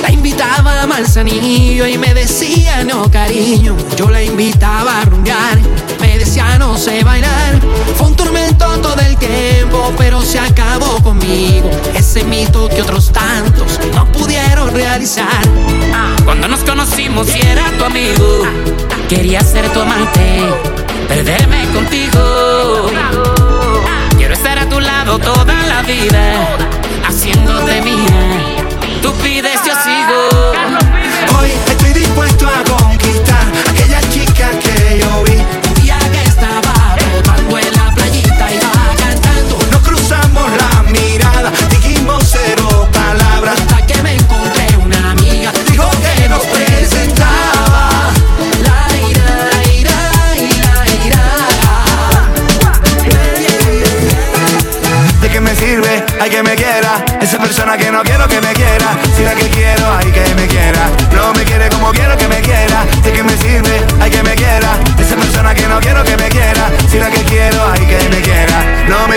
la 0.02 0.12
invitaba 0.12 0.82
a 0.82 0.86
Manzanillo 0.86 1.86
y 1.86 1.98
me 1.98 2.14
decía 2.14 2.84
no 2.84 3.10
cariño. 3.10 3.76
Yo 3.96 4.08
la 4.08 4.22
invitaba 4.22 5.00
a 5.00 5.04
rumbear, 5.06 5.58
me 6.00 6.18
decía 6.18 6.56
no 6.56 6.78
sé 6.78 7.02
bailar. 7.02 7.60
Fue 7.96 8.06
un 8.06 8.14
tormento 8.14 8.64
todo 8.80 9.00
el 9.00 9.16
tiempo, 9.16 9.92
pero 9.98 10.22
se 10.22 10.38
acabó 10.38 11.02
conmigo. 11.02 11.68
Ese 11.94 12.22
mito 12.22 12.68
que 12.68 12.82
otros 12.82 13.10
tantos 13.10 13.80
no 13.92 14.06
pudieron 14.12 14.72
realizar. 14.72 15.42
Cuando 16.24 16.46
nos 16.46 16.60
conocimos 16.60 17.34
y 17.34 17.40
era 17.40 17.68
tu 17.76 17.84
amigo, 17.84 18.44
quería 19.08 19.40
ser 19.40 19.68
tu 19.72 19.80
amante, 19.80 20.44
perderme 21.08 21.66
contigo. 21.72 22.90
Quiero 24.16 24.34
estar 24.34 24.58
a 24.58 24.68
tu 24.68 24.78
lado 24.78 25.18
toda 25.18 25.66
la 25.66 25.82
vida, 25.82 26.34
haciéndote 27.06 27.80
mía. 27.82 28.56
Tú 29.02 29.12
pides, 29.14 29.60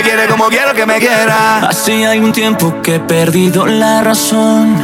me 0.02 0.08
quiere 0.08 0.26
como 0.26 0.48
quiero 0.48 0.74
que 0.74 0.84
me 0.84 0.98
quiera. 0.98 1.58
Así 1.68 2.04
hay 2.04 2.18
un 2.18 2.32
tiempo 2.32 2.82
que 2.82 2.96
he 2.96 3.00
perdido 3.00 3.66
la 3.66 4.02
razón. 4.02 4.76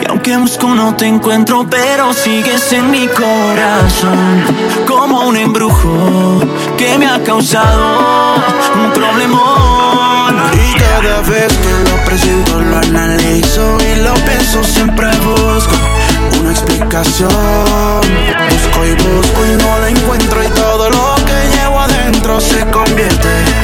Y 0.00 0.08
aunque 0.08 0.36
busco 0.36 0.68
no 0.68 0.94
te 0.94 1.06
encuentro, 1.06 1.66
pero 1.68 2.12
sigues 2.12 2.72
en 2.72 2.90
mi 2.90 3.08
corazón. 3.08 4.44
Como 4.86 5.22
un 5.22 5.36
embrujo 5.36 6.40
que 6.78 6.96
me 6.98 7.06
ha 7.06 7.20
causado 7.24 8.36
un 8.84 8.92
problemón. 8.92 10.36
Y 10.52 10.78
cada 10.78 11.20
vez 11.22 11.52
que 11.52 11.90
lo 11.90 12.04
presento 12.04 12.60
lo 12.60 12.76
analizo 12.76 13.76
y 13.80 14.02
lo 14.02 14.14
pienso 14.14 14.62
siempre 14.62 15.08
busco 15.18 15.74
una 16.40 16.50
explicación. 16.50 17.28
Busco 18.50 18.86
y 18.86 18.92
busco 19.02 19.46
y 19.46 19.56
no 19.62 19.78
la 19.80 19.88
encuentro 19.88 20.44
y 20.44 20.48
todo 20.48 20.90
lo 20.90 21.14
que 21.24 21.56
llevo 21.56 21.80
adentro 21.80 22.40
se 22.40 22.64
convierte 22.70 23.63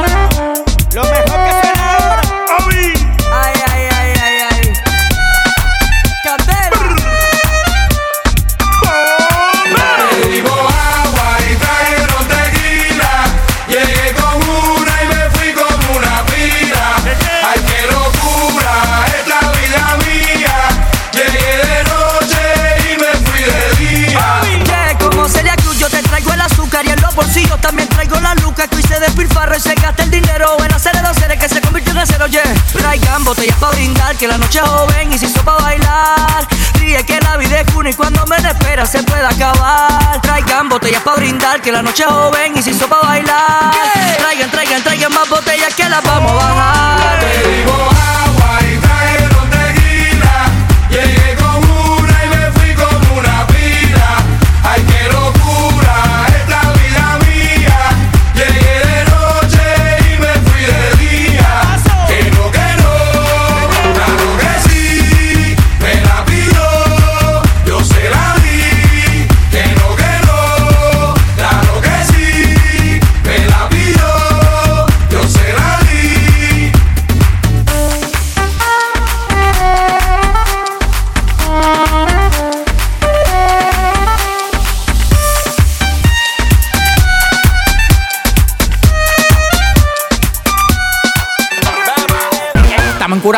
Acero, 32.01 32.27
yeah. 32.27 32.43
Traigan 32.73 33.23
botellas 33.23 33.55
pa' 33.57 33.71
brindar, 33.71 34.15
que 34.17 34.27
la 34.27 34.37
noche 34.37 34.59
es 34.59 34.67
joven 34.67 35.13
y 35.13 35.17
se 35.17 35.25
hizo 35.25 35.41
pa' 35.43 35.57
bailar. 35.57 36.47
Ríe 36.75 37.03
que 37.05 37.19
la 37.21 37.37
vida 37.37 37.61
es 37.61 37.75
una 37.75 37.89
y 37.89 37.93
cuando 37.93 38.25
me 38.25 38.37
espera 38.37 38.85
se 38.85 39.03
puede 39.03 39.25
acabar. 39.25 40.19
Traigan 40.21 40.69
botellas 40.69 41.01
pa' 41.03 41.15
brindar, 41.15 41.61
que 41.61 41.71
la 41.71 41.81
noche 41.81 42.03
es 42.03 42.09
joven 42.09 42.57
y 42.57 42.61
se 42.61 42.71
hizo 42.71 42.87
pa' 42.87 43.01
bailar. 43.01 43.71
Traigan, 44.17 44.51
traigan, 44.51 44.83
traigan 44.83 45.13
más 45.13 45.29
botellas 45.29 45.73
que 45.75 45.87
las 45.87 46.03
vamos 46.03 46.31
a 46.31 46.35
bajar. 46.35 47.90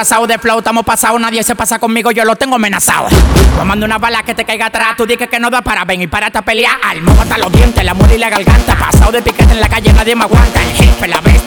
Encurazados 0.03 0.27
de 0.27 0.37
flow, 0.37 0.57
estamos 0.57 0.83
pasados, 0.83 1.21
nadie 1.21 1.41
se 1.43 1.55
pasa 1.55 1.79
conmigo, 1.79 2.11
yo 2.11 2.25
lo 2.25 2.35
tengo 2.35 2.57
amenazado. 2.57 3.07
Tomando 3.55 3.85
una 3.85 3.99
bala 3.99 4.21
que 4.21 4.33
te 4.33 4.43
caiga 4.43 4.65
atrás, 4.65 4.97
tú 4.97 5.05
dices 5.05 5.29
que 5.29 5.39
no 5.39 5.49
da 5.49 5.61
para 5.61 5.85
ven 5.85 6.01
y 6.01 6.07
para 6.07 6.27
esta 6.27 6.41
pelea. 6.41 6.77
Al 6.83 7.01
mojo 7.01 7.21
hasta 7.21 7.37
los 7.37 7.49
dientes, 7.53 7.81
la 7.85 7.93
muerte 7.93 8.15
y 8.15 8.17
la 8.17 8.29
garganta. 8.29 8.75
Pasado 8.77 9.13
de 9.13 9.21
piquete 9.21 9.53
en 9.53 9.61
la 9.61 9.69
calle, 9.69 9.93
nadie 9.93 10.13
me 10.13 10.25
aguanta. 10.25 10.61
El 10.61 10.73
jefe, 10.73 11.07
la 11.07 11.21
bestia, 11.21 11.42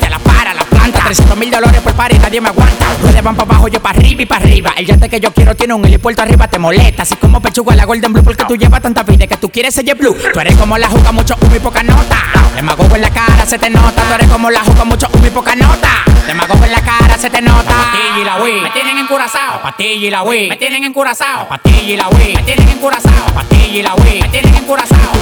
300 1.07 1.39
mil 1.39 1.53
dólares 1.53 1.81
por 1.83 1.95
par 1.95 2.13
y 2.13 2.19
nadie 2.19 2.41
me 2.41 2.49
aguanta. 2.49 2.85
Ruedas 3.01 3.23
van 3.23 3.37
para 3.37 3.49
abajo, 3.49 3.69
yo 3.69 3.81
para 3.81 3.97
arriba 3.97 4.23
y 4.23 4.27
para 4.27 4.45
arriba. 4.45 4.73
El 4.77 4.87
yate 4.87 5.09
que 5.09 5.21
yo 5.21 5.33
quiero 5.33 5.55
tiene 5.55 5.73
un 5.73 5.85
helipuerto 5.85 6.23
arriba, 6.23 6.49
te 6.49 6.59
molesta. 6.59 7.05
Así 7.05 7.15
como 7.15 7.41
pechuga 7.41 7.77
la 7.77 7.85
Golden 7.85 8.13
Blue, 8.13 8.25
porque 8.25 8.45
tú 8.45 8.57
llevas 8.57 8.83
tanta 8.83 9.05
vida 9.05 9.29
que 9.29 9.37
tú 9.37 9.49
quieres 9.49 9.73
ser 9.73 9.85
Blue. 9.95 10.17
Tú 10.35 10.41
eres 10.41 10.57
como 10.57 10.77
la 10.77 10.89
juca, 10.89 11.13
mucho 11.13 11.37
humo 11.41 11.55
y 11.55 11.61
poca 11.61 11.85
nota. 11.85 12.19
Demagogo 12.57 12.97
en 12.97 13.03
la 13.03 13.11
cara, 13.11 13.47
se 13.47 13.57
te 13.57 13.71
nota. 13.71 14.03
Tú 14.03 14.15
eres 14.15 14.29
como 14.29 14.51
la 14.51 14.61
juca, 14.61 14.85
mucho 14.85 15.07
humo 15.13 15.27
y 15.27 15.31
poca 15.31 15.55
nota. 15.55 15.91
Demagogo 16.27 16.65
en 16.65 16.73
la 16.73 16.81
cara, 16.81 17.17
se 17.17 17.31
te 17.31 17.41
nota. 17.41 17.63
Patilla 17.63 18.21
y 18.21 18.25
la 18.25 18.43
Wii, 18.43 18.61
me 18.63 18.71
tienen 18.71 18.99
encurazao. 18.99 19.63
Patilla 19.63 20.07
y 20.07 20.11
la 20.11 20.23
Wii, 20.25 20.49
me 20.49 20.57
tienen 20.57 20.83
encurazao. 20.83 21.49
Patilla 21.49 21.83
y 21.83 21.97
la 21.97 22.09
Wii, 22.09 22.35
me 22.35 22.43
tienen 22.43 22.69
encurazao. 22.69 23.27
Patilla 23.33 23.79
y 23.79 23.83
la 23.83 23.95
Wii, 23.95 24.23
me 24.23 24.29
tienen 24.29 24.55
encurazao. 24.57 25.13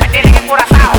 Me 0.00 0.08
tienen 0.08 0.34
encurazao. 0.34 0.92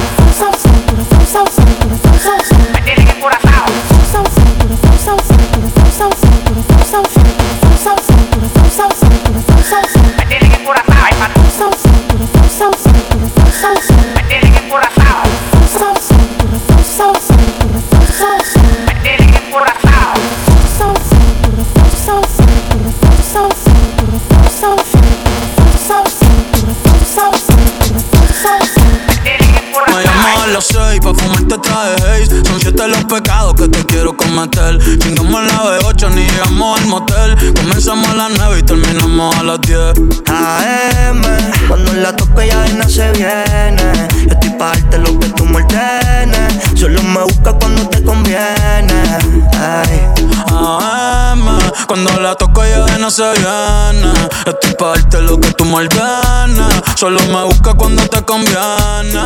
Se 53.15 53.31
Estoy 54.45 54.73
pa' 54.77 54.87
darte 54.87 55.21
lo 55.21 55.39
que 55.39 55.49
tú 55.53 55.63
ordenes 55.73 56.81
Solo 56.97 57.21
me 57.27 57.45
busca 57.45 57.73
cuando 57.73 58.05
te 58.09 58.21
conviene 58.23 59.23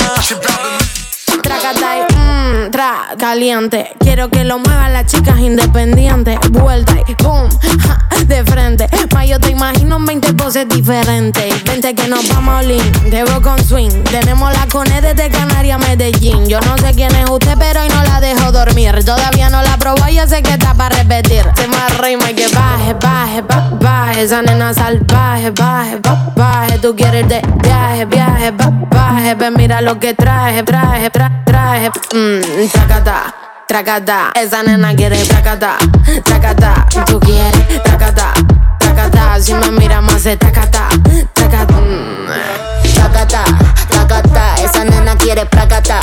Tracata 1.60 1.98
y 1.98 2.02
mmm, 2.16 2.72
tra, 2.72 3.08
caliente. 3.18 3.94
Quiero 4.00 4.30
que 4.30 4.44
lo 4.46 4.60
muevan 4.60 4.94
las 4.94 5.06
chicas 5.08 5.40
independientes. 5.40 6.38
Vuelta 6.52 6.94
y 7.08 7.14
boom, 7.22 7.50
ja, 7.86 8.08
de 8.26 8.44
frente. 8.46 8.88
Pa' 9.10 9.26
yo 9.26 9.40
te 9.40 9.50
imagino 9.52 9.98
en 9.98 10.06
20 10.06 10.34
poses 10.36 10.68
diferentes. 10.70 11.64
Vente 11.66 11.94
que 11.96 12.08
nos 12.08 12.28
vamos 12.30 12.56
a 12.56 12.58
Olin, 12.60 12.92
veo 13.12 13.42
con 13.42 13.62
swing. 13.64 14.04
Tenemos 14.06 14.54
la 14.54 14.68
cone 14.68 15.02
desde 15.02 15.30
Canarias 15.30 15.80
Medellín. 15.80 16.48
Yo 16.48 16.60
no 16.62 16.78
sé 16.78 16.94
quién 16.94 17.14
es 17.16 17.30
usted, 17.30 17.56
pero 17.60 17.82
hoy 17.82 17.90
no 17.90 18.04
la 18.04 18.22
dejo 18.22 18.52
dormir. 18.52 19.04
Todavía 19.04 19.50
no 19.50 19.62
la 19.62 19.76
probó, 19.78 20.08
yo 20.08 20.26
sé 20.28 20.42
que 20.42 20.52
está 20.52 20.74
para 20.74 20.96
repetir. 20.96 21.44
Se 21.56 21.68
más 21.68 21.98
rima 21.98 22.32
y 22.32 22.36
que 22.36 22.48
baje, 22.56 22.94
baje, 23.02 23.42
ba- 23.42 23.70
baje. 23.82 24.22
Esa 24.24 24.42
nena 24.42 24.74
salvaje, 24.74 25.52
baje, 25.52 25.98
ba- 25.98 26.32
baje. 26.36 26.80
Tú 26.80 26.96
quieres 26.96 27.28
de 27.28 27.42
viaje, 27.64 28.06
viaje, 28.06 28.52
ba- 28.52 28.72
baje. 28.90 29.36
Ven, 29.36 29.54
mira 29.56 29.82
lo 29.82 30.00
que 30.00 30.14
traje, 30.14 30.64
traje, 30.64 31.12
tra- 31.12 31.44
traje. 31.50 31.90
Mmm, 32.14 32.70
tracata. 32.72 33.34
Tracata, 33.68 34.32
esa 34.34 34.64
nena 34.64 34.96
quiere 34.96 35.24
tracata, 35.26 35.78
tracata, 36.24 36.88
tú 37.06 37.20
quieres 37.20 37.84
tracata, 37.84 38.34
tracata, 38.80 39.40
si 39.40 39.54
me 39.54 39.70
mira 39.70 40.02
más 40.02 40.24
se 40.24 40.36
tracata, 40.38 40.90
tracata, 41.34 41.76
mm. 41.76 42.96
Tacata, 42.96 43.44
tacata, 43.92 44.56
esa 44.56 44.84
nena 44.86 45.16
quiere 45.18 45.46
tacata, 45.46 46.00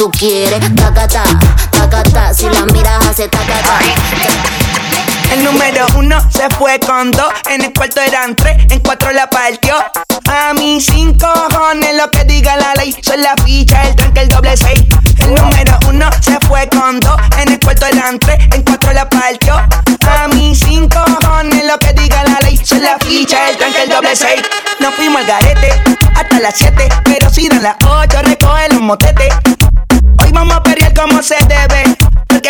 tú 0.00 0.10
quieres 0.12 0.60
tacata, 0.76 1.22
tacata, 1.72 2.32
si 2.32 2.48
la 2.48 2.64
miras 2.72 3.06
hace 3.06 3.28
tacata. 3.28 3.80
El 5.30 5.44
número 5.44 5.86
uno 5.94 6.18
se 6.30 6.48
fue 6.56 6.80
con 6.80 7.10
dos, 7.10 7.30
en 7.50 7.60
el 7.60 7.72
cuarto 7.74 8.00
eran 8.00 8.34
tres, 8.34 8.56
en 8.70 8.80
cuatro 8.80 9.12
la 9.12 9.28
partió. 9.28 9.74
A 10.26 10.54
mí 10.54 10.80
cinco 10.80 11.30
cojones 11.50 11.94
lo 11.96 12.10
que 12.10 12.24
diga 12.24 12.56
la 12.56 12.72
ley, 12.76 12.96
son 13.02 13.20
la 13.20 13.34
ficha, 13.44 13.82
el 13.82 13.94
tranque, 13.94 14.20
el 14.20 14.28
doble 14.30 14.56
seis. 14.56 14.80
El 15.18 15.34
número 15.34 15.78
uno 15.86 16.08
se 16.22 16.38
fue 16.48 16.66
con 16.70 16.98
dos, 16.98 17.20
en 17.36 17.52
el 17.52 17.60
cuarto 17.60 17.84
eran 17.84 18.18
tres, 18.18 18.38
en 18.54 18.62
cuatro 18.62 18.94
la 18.94 19.06
partió. 19.06 19.54
A 19.54 20.28
mí 20.28 20.56
cinco 20.56 21.04
cojones 21.04 21.62
lo 21.66 21.78
que 21.78 21.92
diga 21.92 22.24
la 22.24 22.38
ley, 22.40 22.58
son 22.64 22.80
la 22.80 22.96
ficha, 23.00 23.50
el 23.50 23.58
tranque, 23.58 23.82
el 23.82 23.90
doble 23.90 24.16
seis. 24.16 24.40
Nos 24.78 24.94
fuimos 24.94 25.20
al 25.20 25.26
garete 25.26 25.74
hasta 26.16 26.40
las 26.40 26.54
siete, 26.56 26.88
pero 27.04 27.28
si 27.28 27.48
dan 27.48 27.62
las 27.62 27.76
ocho 27.84 28.22
recoge 28.22 28.68
los 28.70 28.80
motetes. 28.80 29.34
Vamos 30.40 30.56
a 30.56 30.62
pelear 30.62 30.94
como 30.94 31.22
se 31.22 31.36
debe. 31.46 31.99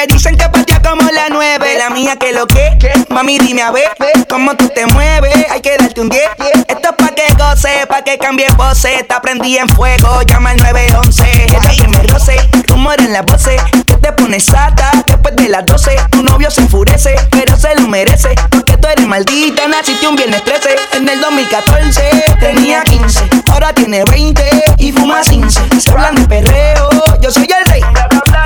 Porque 0.01 0.15
dicen 0.15 0.37
que 0.37 0.49
patea 0.49 0.81
como 0.81 1.03
la 1.11 1.29
nueve. 1.29 1.77
La 1.77 1.91
mía 1.91 2.17
que 2.17 2.33
lo 2.33 2.47
que, 2.47 2.79
mami 3.11 3.39
dime 3.39 3.61
a 3.61 3.71
ver 3.71 3.91
cómo 4.31 4.57
tú 4.57 4.67
te 4.71 4.87
mueves. 4.87 5.35
Hay 5.51 5.61
que 5.61 5.77
darte 5.77 6.01
un 6.01 6.09
10. 6.09 6.23
Esto 6.69 6.89
es 6.89 6.97
pa' 6.97 7.15
que 7.15 7.35
goce, 7.37 7.87
pa' 7.87 8.03
que 8.03 8.17
cambie 8.17 8.47
voces. 8.57 9.07
Te 9.07 9.15
prendí 9.21 9.59
en 9.59 9.69
fuego, 9.69 10.23
llama 10.23 10.51
al 10.51 10.57
911. 10.57 11.45
Ella 11.45 11.61
que 11.77 11.89
me 11.89 12.03
roce, 12.05 12.37
rumor 12.69 12.99
en 12.99 13.13
la 13.13 13.21
voces. 13.23 13.61
Que 13.87 13.97
te 13.97 14.13
pones 14.13 14.45
sata 14.45 14.91
después 15.07 15.37
de 15.37 15.51
las 15.51 15.67
12. 15.67 15.95
Tu 16.11 16.23
novio 16.23 16.51
se 16.51 16.63
enfurece, 16.63 17.15
pero 17.31 17.59
se 17.59 17.75
lo 17.75 17.87
merece. 17.87 18.31
Porque 18.51 18.79
tú 18.79 18.89
eres 18.89 19.07
maldita, 19.07 19.67
naciste 19.69 20.09
un 20.09 20.17
viernes 20.17 20.43
13. 20.45 20.77
En 20.95 21.09
el 21.11 21.21
2014 21.21 22.25
tenía 22.41 22.83
15, 22.85 23.21
ahora 23.53 23.75
tiene 23.75 24.05
20 24.05 24.43
y 24.79 24.93
fuma 24.93 25.21
15. 25.21 25.61
Se 25.79 25.91
hablan 25.91 26.15
de 26.15 26.27
perreo, 26.27 26.89
yo 27.21 27.31
soy 27.31 27.47
el 27.47 27.71
rey. 27.71 27.83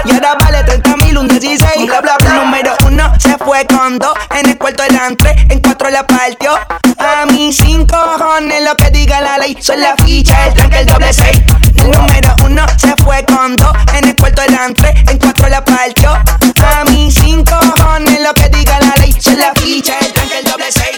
Y 0.04 0.12
ahora 0.12 0.34
vale 0.40 0.64
30 0.64 0.96
mil, 0.96 1.16
un 1.16 1.28
16. 1.44 1.86
Bla, 1.86 2.00
bla, 2.00 2.16
bla. 2.20 2.34
Número 2.36 2.74
uno 2.86 3.12
se 3.18 3.36
fue 3.36 3.66
con 3.66 3.98
dos. 3.98 4.14
En 4.30 4.48
el 4.48 4.56
cuarto 4.56 4.82
eran 4.82 5.14
tres, 5.14 5.36
en 5.50 5.60
cuatro 5.60 5.90
la 5.90 6.06
partió. 6.06 6.52
A 6.98 7.26
mí 7.26 7.52
cinco 7.52 7.96
cojones 8.16 8.62
lo 8.64 8.74
que 8.76 8.90
diga 8.90 9.20
la 9.20 9.36
ley. 9.36 9.54
Son 9.60 9.78
la 9.78 9.94
ficha, 9.96 10.46
el 10.46 10.54
tranque, 10.54 10.80
el 10.80 10.86
doble 10.86 11.12
seis. 11.12 11.42
El 11.76 11.90
número 11.90 12.34
uno 12.46 12.64
se 12.78 12.96
fue 13.04 13.22
con 13.26 13.56
dos. 13.56 13.76
En 13.92 14.08
el 14.08 14.16
cuarto 14.16 14.40
eran 14.40 14.72
tres, 14.72 14.94
en 15.06 15.18
cuatro 15.18 15.48
la 15.50 15.62
partió. 15.62 16.12
A 16.12 16.84
mí 16.90 17.12
cinco 17.12 17.52
cojones 17.76 18.20
lo 18.22 18.32
que 18.32 18.48
diga 18.48 18.80
la 18.80 18.94
ley. 19.02 19.14
Son 19.20 19.38
la 19.38 19.52
ficha, 19.54 19.98
el 20.00 20.12
tranque, 20.14 20.38
el 20.38 20.44
doble 20.46 20.66
seis. 20.70 20.96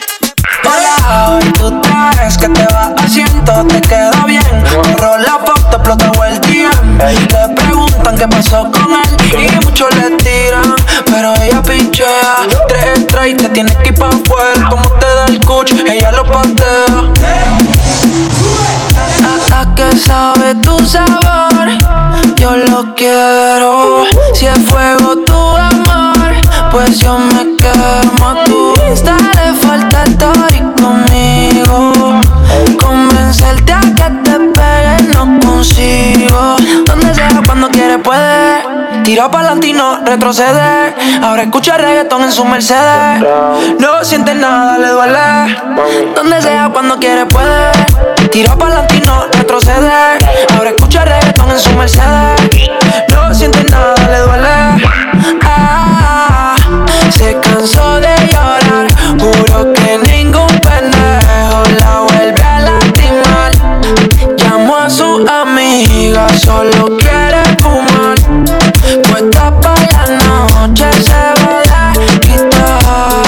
Hola, 0.63 1.31
hoy 1.31 1.53
tú 1.53 1.81
traes 1.81 2.39
que 2.39 2.49
te 2.49 2.67
va 2.67 2.95
haciendo, 2.99 3.67
te 3.67 3.81
queda 3.81 4.25
bien. 4.27 4.45
Pero 4.97 5.19
la 5.19 5.39
pop 5.39 5.59
te 5.71 5.77
explotó 5.77 6.25
el 6.25 6.41
día. 6.43 6.71
Te 6.99 7.49
preguntan 8.07 8.17
qué 8.17 8.37
pasó 8.37 8.71
con 8.71 8.93
él 8.93 9.51
y 9.51 9.65
muchos 9.65 9.89
le 9.97 10.11
tiran, 10.17 10.75
pero 11.07 11.35
ella 11.43 11.63
pinchea. 11.63 12.47
Tres 12.69 12.85
extra 12.99 13.27
y 13.27 13.35
te 13.35 13.49
tienes 13.49 13.75
que 13.77 13.89
ir 13.89 13.95
pa' 13.95 14.09
afuera. 14.09 14.69
Como 14.71 14.89
te 14.93 15.07
da 15.07 15.25
el 15.27 15.41
cuch, 15.41 15.73
ella 15.73 16.13
lo 16.13 16.25
patea. 16.25 16.87
Hasta 19.25 19.75
que 19.75 19.97
sabe 19.99 20.55
tu 20.57 20.79
sabor, 20.85 21.69
yo 22.37 22.57
lo 22.57 22.95
quiero. 22.95 24.05
Si 24.35 24.47
es 24.47 24.59
fuego 24.69 25.17
tu 25.25 25.57
amor, 25.57 26.35
pues 26.71 26.99
yo 26.99 27.19
me 27.19 27.57
quemo. 27.57 28.35
Tu 28.45 28.75
Insta 28.89 29.17
le 29.17 29.55
falta 29.67 30.05
story 30.05 30.63
conmigo. 30.81 32.21
Convencerte 32.79 33.73
a 33.73 33.81
que 33.81 34.11
te 34.23 34.56
consigo. 35.57 36.57
Donde 36.85 37.15
sea, 37.15 37.29
cuando 37.47 37.69
quiere 37.69 37.99
puede. 37.99 39.03
Tira 39.05 39.31
pa'lante 39.31 39.69
y 39.69 39.73
no 39.73 40.05
retroceder. 40.05 40.95
Ahora 41.23 41.43
escucha 41.43 41.79
reggaetón 41.79 42.23
en 42.25 42.33
su 42.33 42.45
Mercedes. 42.45 43.25
No 43.79 44.05
siente 44.05 44.35
nada, 44.35 44.79
le 44.79 44.89
duele. 44.89 45.57
Donde 46.15 46.43
sea, 46.43 46.69
cuando 46.73 46.99
quiere 46.99 47.25
puede. 47.27 47.73
Tira 48.31 48.55
pa'lante 48.57 48.97
y 48.97 49.01
no. 49.01 49.25
Ahora 50.57 50.71
escucha 50.71 51.05
reggaetón 51.05 51.51
en 51.51 51.59
su 51.59 51.73
Mercedes. 51.73 52.69
No 53.13 53.35
siente 53.35 53.65
nada, 53.65 53.95
le 54.13 54.19
duele. 54.19 54.85
Ah, 55.43 56.55
se 57.11 57.39
cansó 57.41 58.01
de 58.01 58.15
llorar. 58.31 58.87
Juro 59.19 59.73
que 59.73 59.99
ningún 59.99 60.16
solo 66.39 66.97
quiere 66.97 67.43
fumar. 67.61 68.17
Puesta 69.09 69.61
para 69.61 70.07
la 70.07 70.19
noche 70.25 70.91
se 71.03 71.23
va 71.43 71.61
a 71.79 72.21
quitar. 72.21 73.27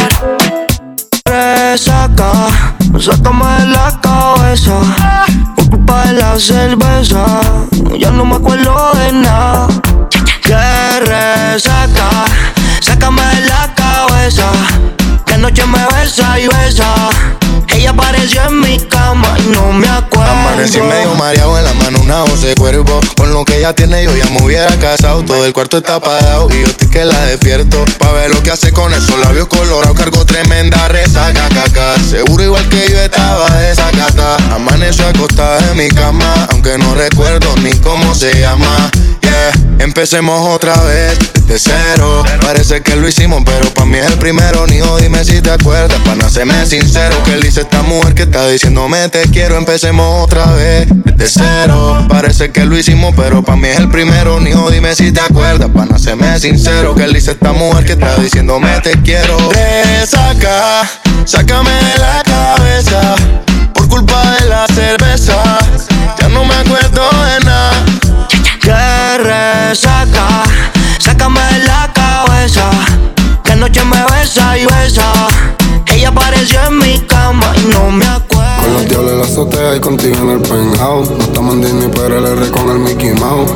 Resaca, 1.25 2.31
sácame 2.99 3.61
de 3.61 3.67
la 3.67 4.01
cabeza. 4.01 4.77
Ocupa 5.57 6.07
de 6.07 6.13
la 6.15 6.39
cerveza, 6.39 7.25
ya 7.99 8.11
no 8.11 8.25
me 8.25 8.37
acuerdo 8.37 8.93
de 8.95 9.13
nada. 9.13 9.69
Que 10.43 11.01
resaca, 11.01 12.09
sácame 12.81 13.23
de 13.35 13.49
la 13.49 13.75
cabeza. 13.75 14.51
Que 15.27 15.35
anoche 15.35 15.67
me 15.67 15.85
besa 15.95 16.39
y 16.39 16.49
besa 16.49 17.11
ella 17.79 17.91
apareció 17.91 18.43
en 18.43 18.61
mi 18.61 18.77
cama 18.77 19.37
y 19.39 19.51
no 19.51 19.73
me 19.73 19.87
acuerdo. 19.87 20.33
Amanecí 20.33 20.81
medio 20.81 21.15
mareado 21.15 21.57
en 21.59 21.65
la 21.65 21.73
mano 21.75 22.01
una 22.01 22.23
voz 22.23 22.43
de 22.43 22.57
cuervo. 22.57 23.01
Con 23.17 23.33
lo 23.33 23.45
que 23.45 23.59
ella 23.59 23.73
tiene 23.73 24.03
yo 24.03 24.17
ya 24.17 24.25
me 24.31 24.43
hubiera 24.43 24.77
casado. 24.79 25.23
Todo 25.23 25.45
el 25.45 25.53
cuarto 25.53 25.79
está 25.79 25.95
apagado 25.95 26.49
y 26.51 26.63
yo 26.63 26.67
estoy 26.67 26.89
que 26.89 27.05
la 27.05 27.21
despierto. 27.27 27.85
Pa' 27.99 28.11
ver 28.11 28.35
lo 28.35 28.43
que 28.43 28.51
hace 28.51 28.73
con 28.73 28.93
esos 28.93 29.17
labios 29.21 29.47
colorados. 29.47 29.97
Cargo 29.97 30.25
tremenda 30.27 30.89
resaca, 30.89 31.49
caca. 31.51 31.95
Seguro 32.11 32.43
igual 32.43 32.69
que 32.69 32.91
yo 32.91 33.01
estaba 33.01 33.47
esa 33.71 33.89
cata. 33.93 34.37
Amaneció 34.53 35.07
acostada 35.07 35.61
en 35.71 35.77
mi 35.77 35.89
cama. 35.89 36.49
Aunque 36.51 36.79
no 36.79 36.97
recuerdo 36.97 37.55
ni 37.59 37.71
cómo 37.75 38.13
se 38.13 38.41
llama. 38.41 38.91
Yeah, 39.49 39.85
empecemos 39.85 40.47
otra 40.55 40.75
vez 40.83 41.19
de 41.47 41.59
cero. 41.59 42.25
Parece 42.43 42.83
que 42.83 42.97
lo 42.97 43.09
hicimos, 43.09 43.43
pero 43.45 43.73
pa' 43.73 43.85
mí 43.85 43.99
es 43.99 44.07
el 44.07 44.19
primero. 44.19 44.67
Nijo, 44.67 44.99
dime 44.99 45.25
si 45.25 45.41
te 45.41 45.51
acuerdas. 45.51 45.99
Pa' 46.05 46.15
nacerme 46.15 46.67
sincero. 46.67 47.17
Que 47.25 47.35
él 47.35 47.41
dice 47.41 47.63
esta 47.63 47.83
mujer 47.83 48.15
que 48.15 48.23
está 48.23 48.47
diciéndome 48.49 49.09
te 49.09 49.23
quiero. 49.23 49.57
Empecemos 49.57 50.25
otra 50.25 50.47
vez 50.53 50.89
de 50.89 51.27
cero. 51.27 52.07
Parece 52.09 52.51
que 52.51 52.65
lo 52.65 52.77
hicimos, 52.77 53.15
pero 53.17 53.43
pa' 53.43 53.57
mí 53.57 53.69
es 53.69 53.79
el 53.79 53.89
primero. 53.89 54.41
Nijo, 54.41 54.71
dime 54.71 54.95
si 54.95 55.13
te 55.13 55.21
acuerdas. 55.21 55.71
Pa' 55.75 55.87
nacerme 55.87 56.39
sincero. 56.39 56.95
Que 56.95 57.05
él 57.05 57.13
dice 57.13 57.33
esta 57.33 57.53
mujer 57.53 57.85
que 57.85 57.93
está 57.93 58.17
diciéndome 58.17 58.81
te 58.81 58.93
quiero. 59.03 59.37
Resaca, 59.51 60.89
sácame 61.25 61.71
de 61.71 61.99
la 61.99 62.23
cabeza. 62.25 63.15
Por 63.73 63.89
culpa 63.89 64.37
de 64.41 64.49
la 64.49 64.67
cerveza. 64.67 65.59
Ya 66.19 66.29
no 66.29 66.45
me 66.45 66.55
acuerdo 66.55 67.09
de 67.25 67.45
nada. 67.45 67.78
Resaca, 69.69 70.45
sácame 70.99 71.43
de 71.53 71.59
la 71.67 71.93
cabeza. 71.93 72.71
Que 73.45 73.53
anoche 73.53 73.85
me 73.85 74.03
besa 74.07 74.57
y 74.57 74.65
besa. 74.65 75.13
Ella 75.89 76.09
apareció 76.09 76.59
en 76.69 76.79
mi 76.79 76.99
cama 77.01 77.53
y 77.55 77.67
no 77.67 77.91
me 77.91 78.07
azotea 79.39 79.77
y 79.77 79.81
contigo 79.81 80.17
en 80.17 80.31
el 80.31 80.41
penthouse. 80.41 81.11
No 81.11 81.19
estamos 81.19 81.55
en 81.55 81.61
Disney, 81.61 81.91
pero 81.95 82.19
el 82.19 82.27
R 82.27 82.51
con 82.51 82.71
el 82.71 82.79
Mickey 82.81 83.13
Mouse. 83.15 83.53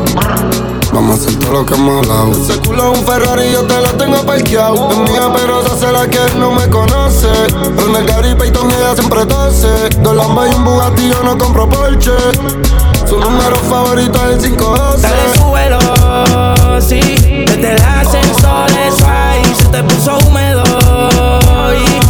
Vamos 0.92 1.18
a 1.18 1.22
hacer 1.22 1.38
todo 1.40 1.52
lo 1.52 1.66
que 1.66 1.74
hemos 1.74 2.06
hablado. 2.06 2.30
Ese 2.32 2.60
culo 2.60 2.92
es 2.92 2.98
un 2.98 3.06
Ferrari, 3.06 3.50
yo 3.52 3.62
te 3.64 3.80
lo 3.80 3.88
tengo 3.94 4.24
parqueado. 4.24 4.90
Es 4.90 4.98
mía, 5.10 5.32
pero 5.34 5.62
se 5.62 5.72
hace 5.72 5.92
la 5.92 6.06
que 6.08 6.18
él 6.18 6.38
no 6.38 6.52
me 6.52 6.68
conoce. 6.68 7.28
En 7.48 7.96
el 7.96 8.06
Gary 8.06 8.34
Payton 8.36 8.70
ella 8.70 8.94
siempre 8.94 9.26
tose. 9.26 9.88
Dos 10.00 10.14
Lambas 10.14 10.52
y 10.52 10.54
un 10.54 10.64
Bugatti, 10.64 11.08
yo 11.08 11.22
no 11.24 11.36
compro 11.36 11.68
Porsche. 11.68 12.12
Su 13.08 13.18
número 13.18 13.56
favorito 13.68 14.18
es 14.28 14.44
el 14.44 14.52
512. 14.52 15.02
Dale, 15.02 15.34
súbelo, 15.36 16.80
sí. 16.80 17.00
Desde 17.46 17.72
el 17.72 17.82
ascensor 17.82 18.70
eso 18.86 19.06
ahí 19.08 19.42
se 19.56 19.64
te 19.66 19.82
puso 19.82 20.16
húmedo. 20.26 20.62
y 21.74 22.01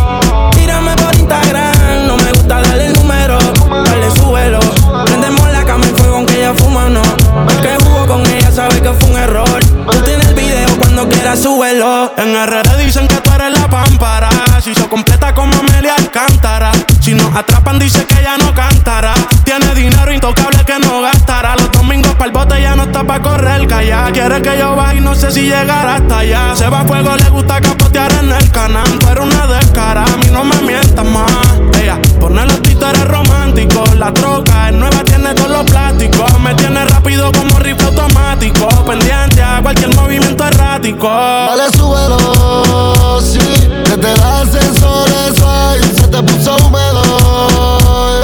súbelo. 11.43 12.15
En 12.17 12.35
RD 12.35 12.79
dicen 12.79 13.09
que 13.09 13.17
tú 13.17 13.31
eres 13.33 13.59
la 13.59 13.69
pámpara. 13.69 14.29
Si 14.63 14.75
se 14.75 14.87
completa 14.89 15.35
como 15.35 15.53
Amelia 15.59 15.95
Alcántara. 15.97 16.71
Si 17.01 17.15
nos 17.15 17.35
atrapan, 17.35 17.81
dice 17.81 18.07
que 18.07 18.21
ella 18.21 18.37
no 18.39 18.55
cantará. 18.55 19.13
Tiene 19.45 19.75
dinero 19.75 20.13
intocable 20.13 20.65
que 20.65 20.79
no 20.79 21.03
gastará. 21.03 21.57
Los 21.57 21.73
domingos 21.73 22.15
para 22.15 22.27
el 22.27 22.33
bote 22.33 22.63
ya 22.63 22.77
no 22.77 22.85
está 22.85 23.03
pa' 23.03 23.21
correr 23.21 23.67
calla. 23.67 24.11
Quiere 24.13 24.41
que 24.41 24.57
yo 24.57 24.77
baje 24.77 24.99
y 24.99 25.01
no 25.01 25.15
sé 25.17 25.33
si 25.33 25.43
llegará 25.43 25.97
hasta 25.97 26.19
allá. 26.19 26.55
Se 26.55 26.69
va 26.69 26.81
a 26.81 26.85
fuego, 26.85 27.17
le 27.17 27.29
gusta 27.31 27.61
capotear 27.61 28.13
en 28.23 28.31
el 28.31 28.51
canal. 28.53 28.89
Tú 29.01 29.09
eres 29.09 29.25
una 29.25 29.47
descara, 29.49 30.05
a 30.05 30.17
mí 30.19 30.29
no 30.31 30.45
me 30.45 30.57
mientas 30.63 31.05
más. 31.05 31.61
Ella 31.83 31.99
pone 32.21 32.47
los 32.47 32.63
títeres 32.63 33.05
románticos. 33.09 33.97
La 33.97 34.15
troca 34.15 34.69
es 34.69 34.75
nueva, 34.75 35.03
tiene 35.33 35.35
todos 35.35 35.51
los 35.51 35.71
plásticos. 35.71 36.41
Me 36.41 36.55
tiene 36.55 36.85
rápido 36.85 37.31
como 37.33 37.59
rifle 37.59 37.89
automático. 37.89 38.69
Pendiente 38.85 39.43
a 39.43 39.61
cualquier 39.63 39.95
movimiento 39.95 40.45
errático. 40.45 41.09
Dale, 41.09 41.71
súbelo, 41.77 43.21
sí. 43.21 43.39
Desde 43.39 44.13
el 44.13 44.23
ascensor 44.23 45.09
eso 45.29 45.49
ahí 45.49 45.81
se 45.83 46.09
te 46.09 46.23
puso 46.23 46.57
húmedo. 46.57 47.03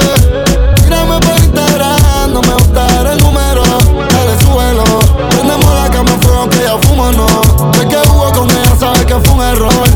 yeah. 0.01 0.75
Tírame 0.75 1.19
por 1.21 1.39
Instagram, 1.39 2.33
no 2.33 2.41
me 2.43 2.55
gusta 2.55 2.87
el 3.13 3.19
número. 3.19 3.63
Dale, 3.63 4.39
súbelo. 4.43 4.85
Prendemos 5.31 5.75
la 5.75 5.91
cama 5.91 6.11
fuego 6.21 6.39
aunque 6.41 6.59
ella 6.59 6.79
fuma 6.83 7.05
o 7.05 7.13
no. 7.13 7.73
Sé 7.75 7.89
que 7.89 8.09
jugó 8.09 8.33
con 8.33 8.51
ella, 8.51 8.77
sabe 8.79 9.07
que 9.07 9.15
fue 9.15 9.35
un 9.35 9.43
error. 9.43 9.88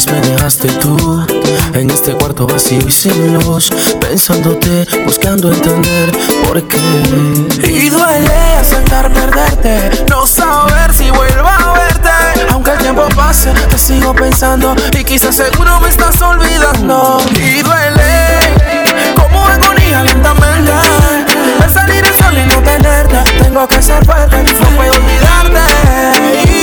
Preguntas 0.00 0.22
me 0.22 0.30
dejaste 0.30 0.68
tú 0.80 1.26
en 1.74 1.90
este 1.90 2.12
cuarto 2.14 2.46
vacío 2.46 2.80
y 2.86 2.90
sin 2.90 3.34
luz, 3.34 3.70
pensándote, 4.00 4.86
buscando 5.04 5.52
entender 5.52 6.10
por 6.44 6.62
qué. 6.68 6.78
Y 7.64 7.90
duele 7.90 8.56
aceptar 8.58 9.12
perderte, 9.12 10.04
no 10.08 10.26
saber 10.26 10.92
si 10.94 11.10
vuelvo 11.10 11.48
a 11.48 11.72
verte. 11.72 12.08
Aunque 12.50 12.72
el 12.72 12.78
tiempo 12.78 13.08
pase, 13.14 13.52
te 13.68 13.78
sigo 13.78 14.14
pensando 14.14 14.74
y 14.98 15.04
quizás 15.04 15.36
seguro 15.36 15.80
me 15.80 15.88
estás 15.88 16.20
olvidando. 16.22 17.20
Y 17.34 17.62
duele 17.62 18.38
como 19.16 19.44
agonía 19.44 20.02
lentamente. 20.04 20.72
Al 21.62 21.70
salir 21.70 22.04
el 22.04 22.14
sol 22.14 22.38
y 22.38 22.46
no 22.46 22.62
tenerte, 22.62 23.18
tengo 23.42 23.66
que 23.68 23.82
ser 23.82 24.04
fuerte, 24.04 24.42
no 24.42 24.76
puedo 24.76 24.92
olvidarte. 24.92 26.59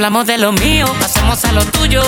Hablamos 0.00 0.24
de 0.24 0.38
lo 0.38 0.50
mío, 0.52 0.86
pasamos 0.98 1.44
a 1.44 1.52
lo 1.52 1.62
tuyo. 1.62 2.00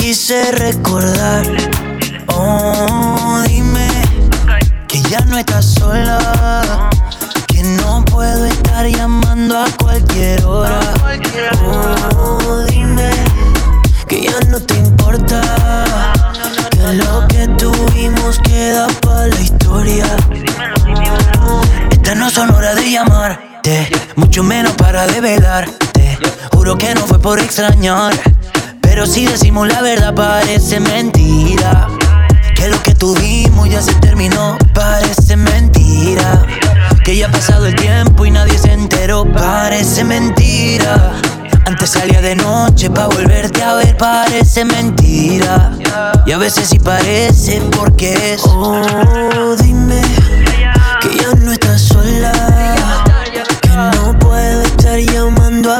quise 0.00 0.50
recordar. 0.52 1.44
Oh, 2.28 3.42
dime 3.46 3.86
que 4.88 5.02
ya 5.02 5.20
no 5.26 5.36
estás 5.38 5.66
sola. 5.66 6.88
Que 7.46 7.62
no 7.62 8.02
puedo 8.06 8.46
estar 8.46 8.86
llamando 8.86 9.58
a 9.58 9.66
cualquier 9.82 10.42
hora. 10.44 10.80
Oh, 12.16 12.64
dime 12.70 13.10
que 14.08 14.22
ya 14.22 14.40
no 14.48 14.58
te 14.60 14.74
importa. 14.78 15.42
Que 16.70 16.94
lo 16.94 17.28
que 17.28 17.46
tuvimos 17.58 18.38
queda 18.40 18.86
para 19.02 19.26
la 19.26 19.40
historia. 19.40 20.06
Estas 21.90 22.16
no 22.16 22.30
son 22.30 22.50
horas 22.54 22.74
de 22.76 22.90
llamarte, 22.90 23.90
mucho 24.16 24.42
menos 24.42 24.72
para 24.74 25.06
develarte. 25.06 26.18
Juro 26.52 26.78
que 26.78 26.94
no 26.94 27.06
fue 27.06 27.18
por 27.18 27.38
extrañarte. 27.38 28.39
Pero 28.90 29.06
si 29.06 29.24
decimos 29.24 29.68
la 29.68 29.82
verdad 29.82 30.12
parece 30.14 30.80
mentira. 30.80 31.86
Que 32.56 32.68
lo 32.68 32.82
que 32.82 32.92
tuvimos 32.92 33.70
ya 33.70 33.80
se 33.80 33.94
terminó, 33.94 34.58
parece 34.74 35.36
mentira. 35.36 36.44
Que 37.04 37.16
ya 37.16 37.28
ha 37.28 37.30
pasado 37.30 37.66
el 37.66 37.76
tiempo 37.76 38.26
y 38.26 38.32
nadie 38.32 38.58
se 38.58 38.72
enteró, 38.72 39.24
parece 39.32 40.02
mentira. 40.02 41.12
Antes 41.66 41.90
salía 41.90 42.20
de 42.20 42.34
noche 42.34 42.90
pa' 42.90 43.06
volverte 43.06 43.62
a 43.62 43.74
ver, 43.74 43.96
parece 43.96 44.64
mentira. 44.64 45.70
Y 46.26 46.32
a 46.32 46.38
veces 46.38 46.68
sí 46.68 46.80
parece 46.80 47.62
porque 47.78 48.34
es. 48.34 48.42
Oh, 48.44 49.54
dime 49.62 50.02
que 51.00 51.16
ya 51.16 51.32
no 51.36 51.52
estás 51.52 51.80
sola. 51.80 52.32
Que 53.62 53.68
no 53.68 54.18
puedo 54.18 54.62
estar 54.62 54.98
llamando 54.98 55.72
a 55.72 55.78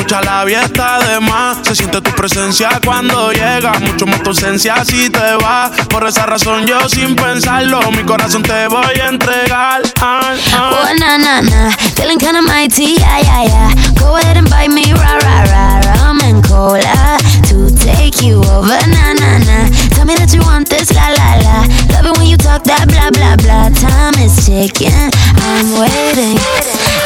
mucha 0.00 0.22
labia 0.22 0.62
está 0.62 0.98
de 0.98 1.20
más. 1.20 1.58
Se 1.62 1.76
siente 1.76 2.00
tu 2.00 2.10
presencia 2.12 2.80
cuando 2.84 3.32
llega, 3.32 3.72
mucho 3.80 4.06
más 4.06 4.22
tu 4.22 4.30
ausencia 4.30 4.82
si 4.84 5.10
te 5.10 5.36
va. 5.42 5.70
Por 5.90 6.06
esa 6.06 6.24
razón 6.26 6.66
yo 6.66 6.88
sin 6.88 7.14
pensarlo, 7.14 7.80
mi 7.92 8.02
corazón 8.04 8.42
te 8.42 8.66
voy 8.68 8.98
a 8.98 9.08
entregar. 9.08 9.82
Oh, 10.02 10.98
na, 10.98 11.18
na, 11.18 11.42
na. 11.42 11.70
Feeling 11.96 12.18
kinda 12.18 12.40
mighty, 12.40 12.96
yeah, 12.98 13.20
yeah, 13.20 13.44
yeah. 13.44 13.74
Go 13.98 14.16
ahead 14.16 14.36
and 14.36 14.48
buy 14.48 14.68
me, 14.68 14.92
rah, 14.92 15.18
rah, 15.18 15.44
rah. 15.44 15.80
Rum 16.08 16.42
cola 16.42 17.18
to 17.48 17.70
take 17.76 18.22
you 18.22 18.38
over, 18.38 18.80
na, 18.88 19.12
na, 19.12 19.38
na. 19.38 19.68
Tell 19.94 20.06
me 20.06 20.14
that 20.16 20.32
you 20.32 20.40
want 20.42 20.68
this, 20.68 20.92
la, 20.94 21.08
la, 21.10 21.36
la. 21.44 21.56
Love 21.92 22.06
it 22.06 22.18
when 22.18 22.26
you 22.26 22.36
talk 22.36 22.64
that 22.64 22.88
blah, 22.88 23.10
blah, 23.10 23.36
blah. 23.36 23.68
Time 23.76 24.14
is 24.24 24.46
ticking, 24.46 25.10
I'm 25.44 25.68
waiting. 25.76 26.38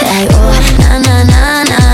Like, 0.02 0.30
oh, 0.30 0.54
na, 0.78 0.98
na, 0.98 1.24
na, 1.24 1.64
na, 1.64 1.93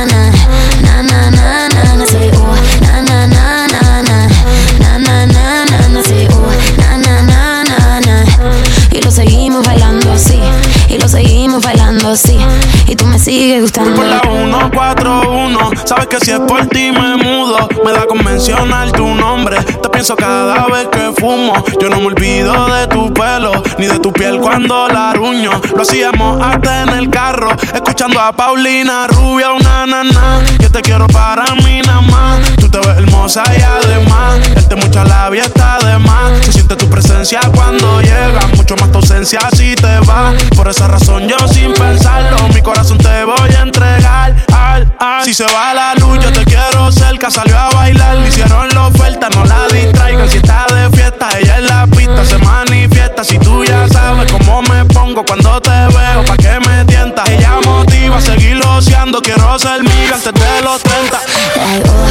seguimos 9.24 9.66
bailando 9.66 10.12
así. 10.12 10.41
Y 10.89 10.99
lo 10.99 11.09
seguimos 11.09 11.62
bailando 11.62 12.09
así. 12.09 12.39
Y 12.87 12.97
tú 12.97 13.07
me 13.21 13.25
sigues 13.25 13.62
gustando. 13.62 13.95
Por 13.97 14.07
la 14.07 14.21
141, 14.21 15.71
sabes 15.85 16.07
que 16.07 16.21
si 16.21 16.31
es 16.31 16.41
por 16.41 16.66
ti 16.68 16.91
me 16.91 17.16
mudo. 17.16 17.68
Me 17.85 17.93
da 17.93 18.07
con 18.07 18.25
mencionar 18.25 18.91
tu 18.93 19.07
nombre. 19.14 19.62
Te 19.62 19.89
pienso 19.91 20.16
cada 20.16 20.66
vez 20.68 20.89
que 20.89 21.12
fumo. 21.21 21.53
Yo 21.81 21.91
no 21.91 22.01
me 22.01 22.07
olvido 22.07 22.66
de 22.68 22.87
tu 22.87 23.12
pelo, 23.12 23.62
ni 23.79 23.87
de 23.87 23.99
tu 23.99 24.12
piel 24.12 24.41
cuando 24.41 24.89
la 24.89 25.12
ruño. 25.12 25.51
Lo 25.75 25.83
hacíamos 25.83 26.41
hasta 26.43 26.83
en 26.83 26.89
el 26.91 27.11
carro, 27.11 27.51
escuchando 27.75 28.18
a 28.21 28.33
Paulina 28.33 29.07
Rubia, 29.09 29.53
una 29.53 29.87
nana. 29.87 30.43
Yo 30.59 30.71
te 30.71 30.81
quiero 30.81 31.07
para 31.09 31.55
mí 31.57 31.83
nada 31.85 32.01
más. 32.01 32.41
Tú 32.57 32.71
te 32.71 32.79
ves 32.79 32.99
hermosa 32.99 33.43
y 33.57 33.61
además, 33.61 34.55
darte 34.55 34.77
mucha 34.77 35.05
labia 35.05 35.43
está 35.43 35.79
de 35.85 35.99
más. 35.99 36.45
Se 36.47 36.53
siente 36.53 36.77
tu 36.77 36.89
presencia 36.89 37.41
cuando 37.55 38.01
llega, 38.01 38.47
mucho 38.57 38.77
más 38.77 38.91
tu 38.93 38.99
ausencia 38.99 39.41
si 39.55 39.75
te 39.75 39.99
va. 40.01 40.33
Por 40.57 40.68
esa 40.68 40.89
razón 40.89 41.29
yo 41.29 41.37
sin 41.49 41.73
pensarlo, 41.75 42.49
mi 42.55 42.62
corazón 42.62 42.99
te 42.99 43.10
voy 43.25 43.55
a 43.55 43.61
entregar. 43.63 44.35
Al, 44.53 44.93
al. 44.99 45.25
Si 45.25 45.35
se 45.35 45.45
va 45.45 45.75
la 45.75 45.95
luz, 45.95 46.19
yo 46.23 46.33
te 46.33 46.45
quiero 46.45 46.91
cerca. 46.93 47.31
Salió 47.31 47.59
a 47.59 47.71
bailar, 47.71 48.17
le 48.17 48.29
hicieron 48.29 48.69
la 48.71 48.87
oferta, 48.87 49.29
no 49.31 49.45
la 49.45 49.67
distraigan. 49.73 50.29
Si 50.29 50.39
está 50.39 50.67
de 50.73 50.91
fiesta, 50.97 51.29
ella 51.39 51.59
en 51.59 51.67
la 51.67 51.87
pista 51.87 52.25
se 52.25 52.39
manifiesta. 52.39 53.25
Si 53.25 53.39
tú 53.39 53.65
ya 53.65 53.89
sabes 53.89 54.31
cómo 54.33 54.63
me 54.63 54.85
pongo 54.87 55.25
cuando 55.25 55.61
te 55.61 55.71
veo, 55.71 56.25
pa' 56.27 56.37
que 56.37 56.61
me 56.67 56.85
tientas. 56.85 57.29
Ella 57.29 57.59
motiva 57.65 58.17
a 58.17 58.21
seguir 58.21 58.61
oceando. 58.65 59.21
Quiero 59.21 59.59
ser 59.59 59.83
mil 59.83 60.13
antes 60.13 60.33
de 60.33 60.63
los 60.63 60.83
30. 60.83 62.10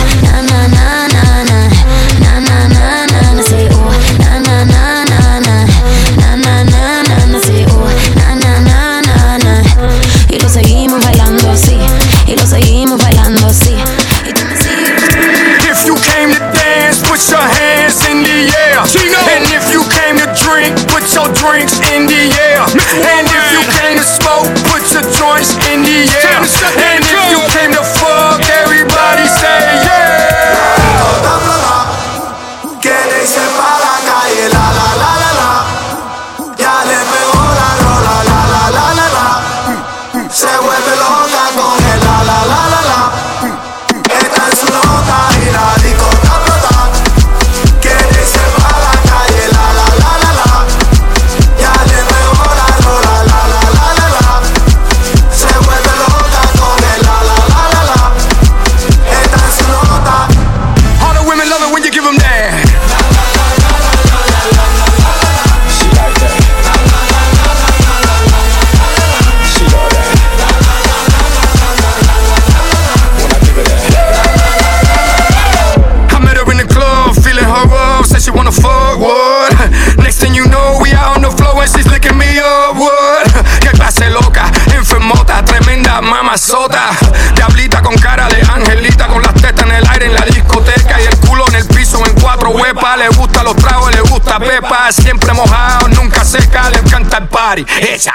Party. 97.65 97.85
Esa. 97.93 98.13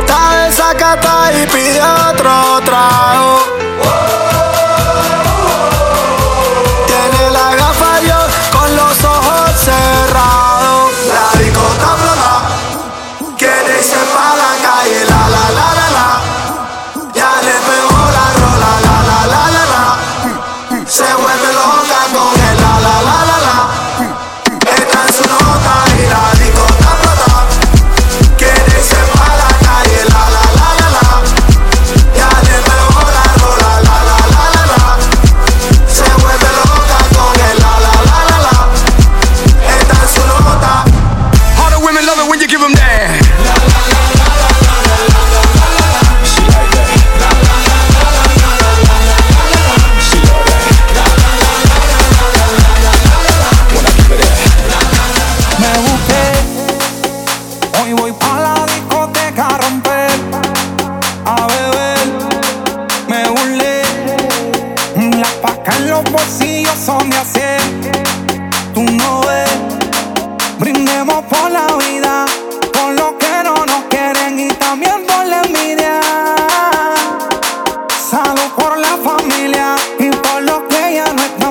Está 0.00 0.44
desacata 0.44 1.32
y 1.32 1.46
pide 1.46 1.80
otro 1.82 2.60
trago. 2.64 3.25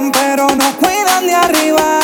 No 0.06 0.12
pero 0.12 0.48
nos 0.48 0.74
cuidan 0.76 1.26
de 1.26 1.34
arriba. 1.34 1.95